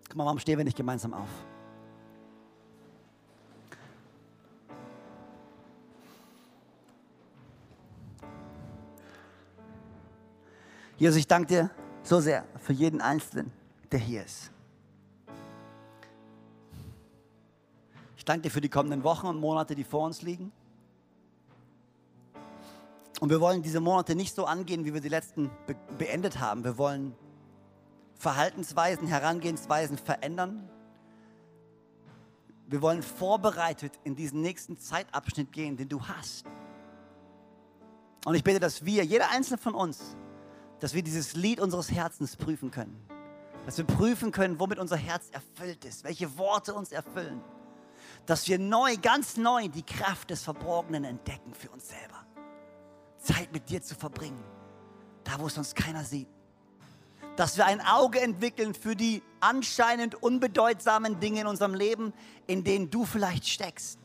Guck 0.08 0.16
mal, 0.16 0.26
warum 0.26 0.40
stehen 0.40 0.58
wir 0.58 0.64
nicht 0.64 0.78
gemeinsam 0.78 1.14
auf? 1.14 1.28
Jesus, 10.98 11.18
ich 11.18 11.28
danke 11.28 11.48
dir 11.48 11.70
so 12.04 12.22
sehr 12.22 12.46
für 12.58 12.72
jeden 12.72 13.02
Einzelnen 13.02 13.52
der 13.96 14.02
hier 14.04 14.26
ist. 14.26 14.52
Ich 18.18 18.26
danke 18.26 18.42
dir 18.42 18.50
für 18.50 18.60
die 18.60 18.68
kommenden 18.68 19.06
Wochen 19.06 19.28
und 19.28 19.40
Monate, 19.40 19.74
die 19.74 19.86
vor 19.86 20.06
uns 20.06 20.22
liegen. 20.22 20.52
Und 23.22 23.30
wir 23.30 23.40
wollen 23.40 23.62
diese 23.62 23.80
Monate 23.80 24.14
nicht 24.16 24.36
so 24.36 24.44
angehen, 24.44 24.84
wie 24.84 24.94
wir 24.94 25.00
die 25.00 25.08
letzten 25.08 25.50
be 25.66 25.78
beendet 25.98 26.42
haben. 26.42 26.66
Wir 26.66 26.78
wollen 26.78 27.16
Verhaltensweisen, 28.16 29.08
Herangehensweisen 29.08 29.98
verändern. 29.98 30.70
Wir 32.68 32.82
wollen 32.82 33.02
vorbereitet 33.02 33.94
in 34.04 34.18
diesen 34.18 34.42
nächsten 34.42 34.78
Zeitabschnitt 34.78 35.54
gehen, 35.54 35.78
den 35.78 35.88
du 35.88 36.06
hast. 36.06 36.46
Und 38.26 38.36
ich 38.36 38.44
bete, 38.44 38.60
dass 38.60 38.84
wir, 38.84 39.06
jeder 39.06 39.30
einzelne 39.30 39.58
von 39.58 39.74
uns, 39.74 40.18
dass 40.82 40.94
wir 40.94 41.02
dieses 41.02 41.36
Lied 41.36 41.62
unseres 41.62 41.90
Herzens 41.92 42.36
prüfen 42.36 42.72
können 42.72 43.15
dass 43.66 43.78
wir 43.78 43.86
prüfen 43.86 44.32
können, 44.32 44.60
womit 44.60 44.78
unser 44.78 44.96
Herz 44.96 45.30
erfüllt 45.32 45.86
ist, 45.86 46.04
welche 46.04 46.38
Worte 46.38 46.74
uns 46.74 46.92
erfüllen. 46.92 47.42
Dass 48.26 48.48
wir 48.48 48.60
neu, 48.60 48.96
ganz 48.98 49.38
neu 49.38 49.68
die 49.68 49.84
Kraft 49.84 50.30
des 50.30 50.44
Verborgenen 50.44 51.04
entdecken 51.04 51.54
für 51.54 51.70
uns 51.70 51.88
selber. 51.88 52.26
Zeit 53.18 53.52
mit 53.52 53.70
dir 53.70 53.82
zu 53.82 53.96
verbringen, 53.96 54.44
da 55.24 55.40
wo 55.40 55.48
es 55.48 55.58
uns 55.58 55.74
keiner 55.74 56.04
sieht. 56.04 56.28
Dass 57.36 57.58
wir 57.58 57.66
ein 57.66 57.82
Auge 57.82 58.22
entwickeln 58.22 58.76
für 58.76 58.96
die 58.96 59.24
anscheinend 59.40 60.16
unbedeutsamen 60.16 61.20
Dinge 61.20 61.42
in 61.42 61.48
unserem 61.48 61.74
Leben, 61.74 62.14
in 62.48 62.64
denen 62.64 62.92
du 62.92 63.04
vielleicht 63.04 63.48
steckst. 63.48 64.00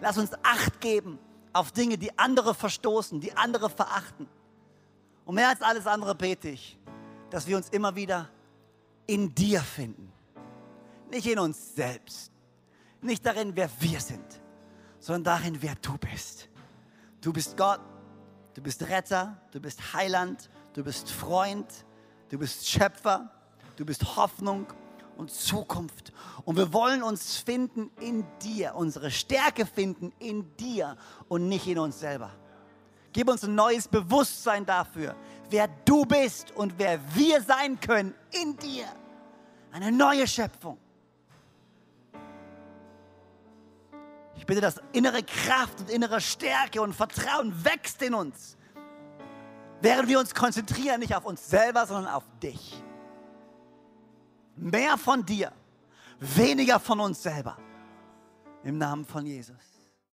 Lass 0.00 0.18
uns 0.18 0.32
Acht 0.42 0.80
geben 0.80 1.18
auf 1.52 1.70
Dinge, 1.70 1.96
die 1.96 2.18
andere 2.18 2.54
verstoßen, 2.54 3.20
die 3.20 3.36
andere 3.36 3.70
verachten. 3.70 4.28
Und 5.24 5.36
mehr 5.36 5.48
als 5.48 5.62
alles 5.62 5.86
andere 5.86 6.14
bete 6.14 6.48
ich, 6.48 6.78
dass 7.30 7.46
wir 7.46 7.56
uns 7.56 7.68
immer 7.68 7.94
wieder 7.94 8.28
in 9.06 9.34
dir 9.34 9.60
finden. 9.60 10.12
Nicht 11.10 11.26
in 11.26 11.38
uns 11.38 11.74
selbst. 11.74 12.30
Nicht 13.00 13.24
darin, 13.26 13.52
wer 13.54 13.68
wir 13.80 14.00
sind, 14.00 14.40
sondern 14.98 15.24
darin, 15.24 15.58
wer 15.60 15.74
du 15.76 15.98
bist. 15.98 16.48
Du 17.20 17.32
bist 17.32 17.56
Gott, 17.56 17.80
du 18.54 18.62
bist 18.62 18.82
Retter, 18.82 19.40
du 19.52 19.60
bist 19.60 19.92
Heiland, 19.92 20.48
du 20.72 20.82
bist 20.82 21.10
Freund, 21.10 21.66
du 22.30 22.38
bist 22.38 22.66
Schöpfer, 22.66 23.30
du 23.76 23.84
bist 23.84 24.16
Hoffnung 24.16 24.66
und 25.16 25.30
Zukunft. 25.30 26.12
Und 26.44 26.56
wir 26.56 26.72
wollen 26.72 27.02
uns 27.02 27.36
finden 27.36 27.90
in 28.00 28.24
dir, 28.42 28.74
unsere 28.74 29.10
Stärke 29.10 29.66
finden 29.66 30.12
in 30.18 30.56
dir 30.56 30.96
und 31.28 31.48
nicht 31.48 31.66
in 31.66 31.78
uns 31.78 32.00
selber. 32.00 32.30
Gib 33.12 33.28
uns 33.28 33.44
ein 33.44 33.54
neues 33.54 33.86
Bewusstsein 33.86 34.66
dafür, 34.66 35.14
wer 35.50 35.68
du 35.84 36.04
bist 36.04 36.50
und 36.52 36.74
wer 36.78 36.98
wir 37.14 37.40
sein 37.42 37.78
können 37.80 38.14
in 38.30 38.56
dir. 38.56 38.86
Eine 39.72 39.90
neue 39.90 40.26
Schöpfung. 40.26 40.78
Ich 44.36 44.46
bitte, 44.46 44.60
dass 44.60 44.80
innere 44.92 45.22
Kraft 45.22 45.80
und 45.80 45.90
innere 45.90 46.20
Stärke 46.20 46.82
und 46.82 46.92
Vertrauen 46.92 47.64
wächst 47.64 48.02
in 48.02 48.14
uns, 48.14 48.56
während 49.80 50.08
wir 50.08 50.18
uns 50.18 50.34
konzentrieren 50.34 51.00
nicht 51.00 51.14
auf 51.14 51.24
uns 51.24 51.48
selber, 51.48 51.86
sondern 51.86 52.12
auf 52.12 52.24
dich. 52.42 52.82
Mehr 54.56 54.98
von 54.98 55.24
dir, 55.24 55.52
weniger 56.20 56.78
von 56.78 57.00
uns 57.00 57.22
selber. 57.22 57.56
Im 58.62 58.78
Namen 58.78 59.04
von 59.04 59.26
Jesus. 59.26 59.73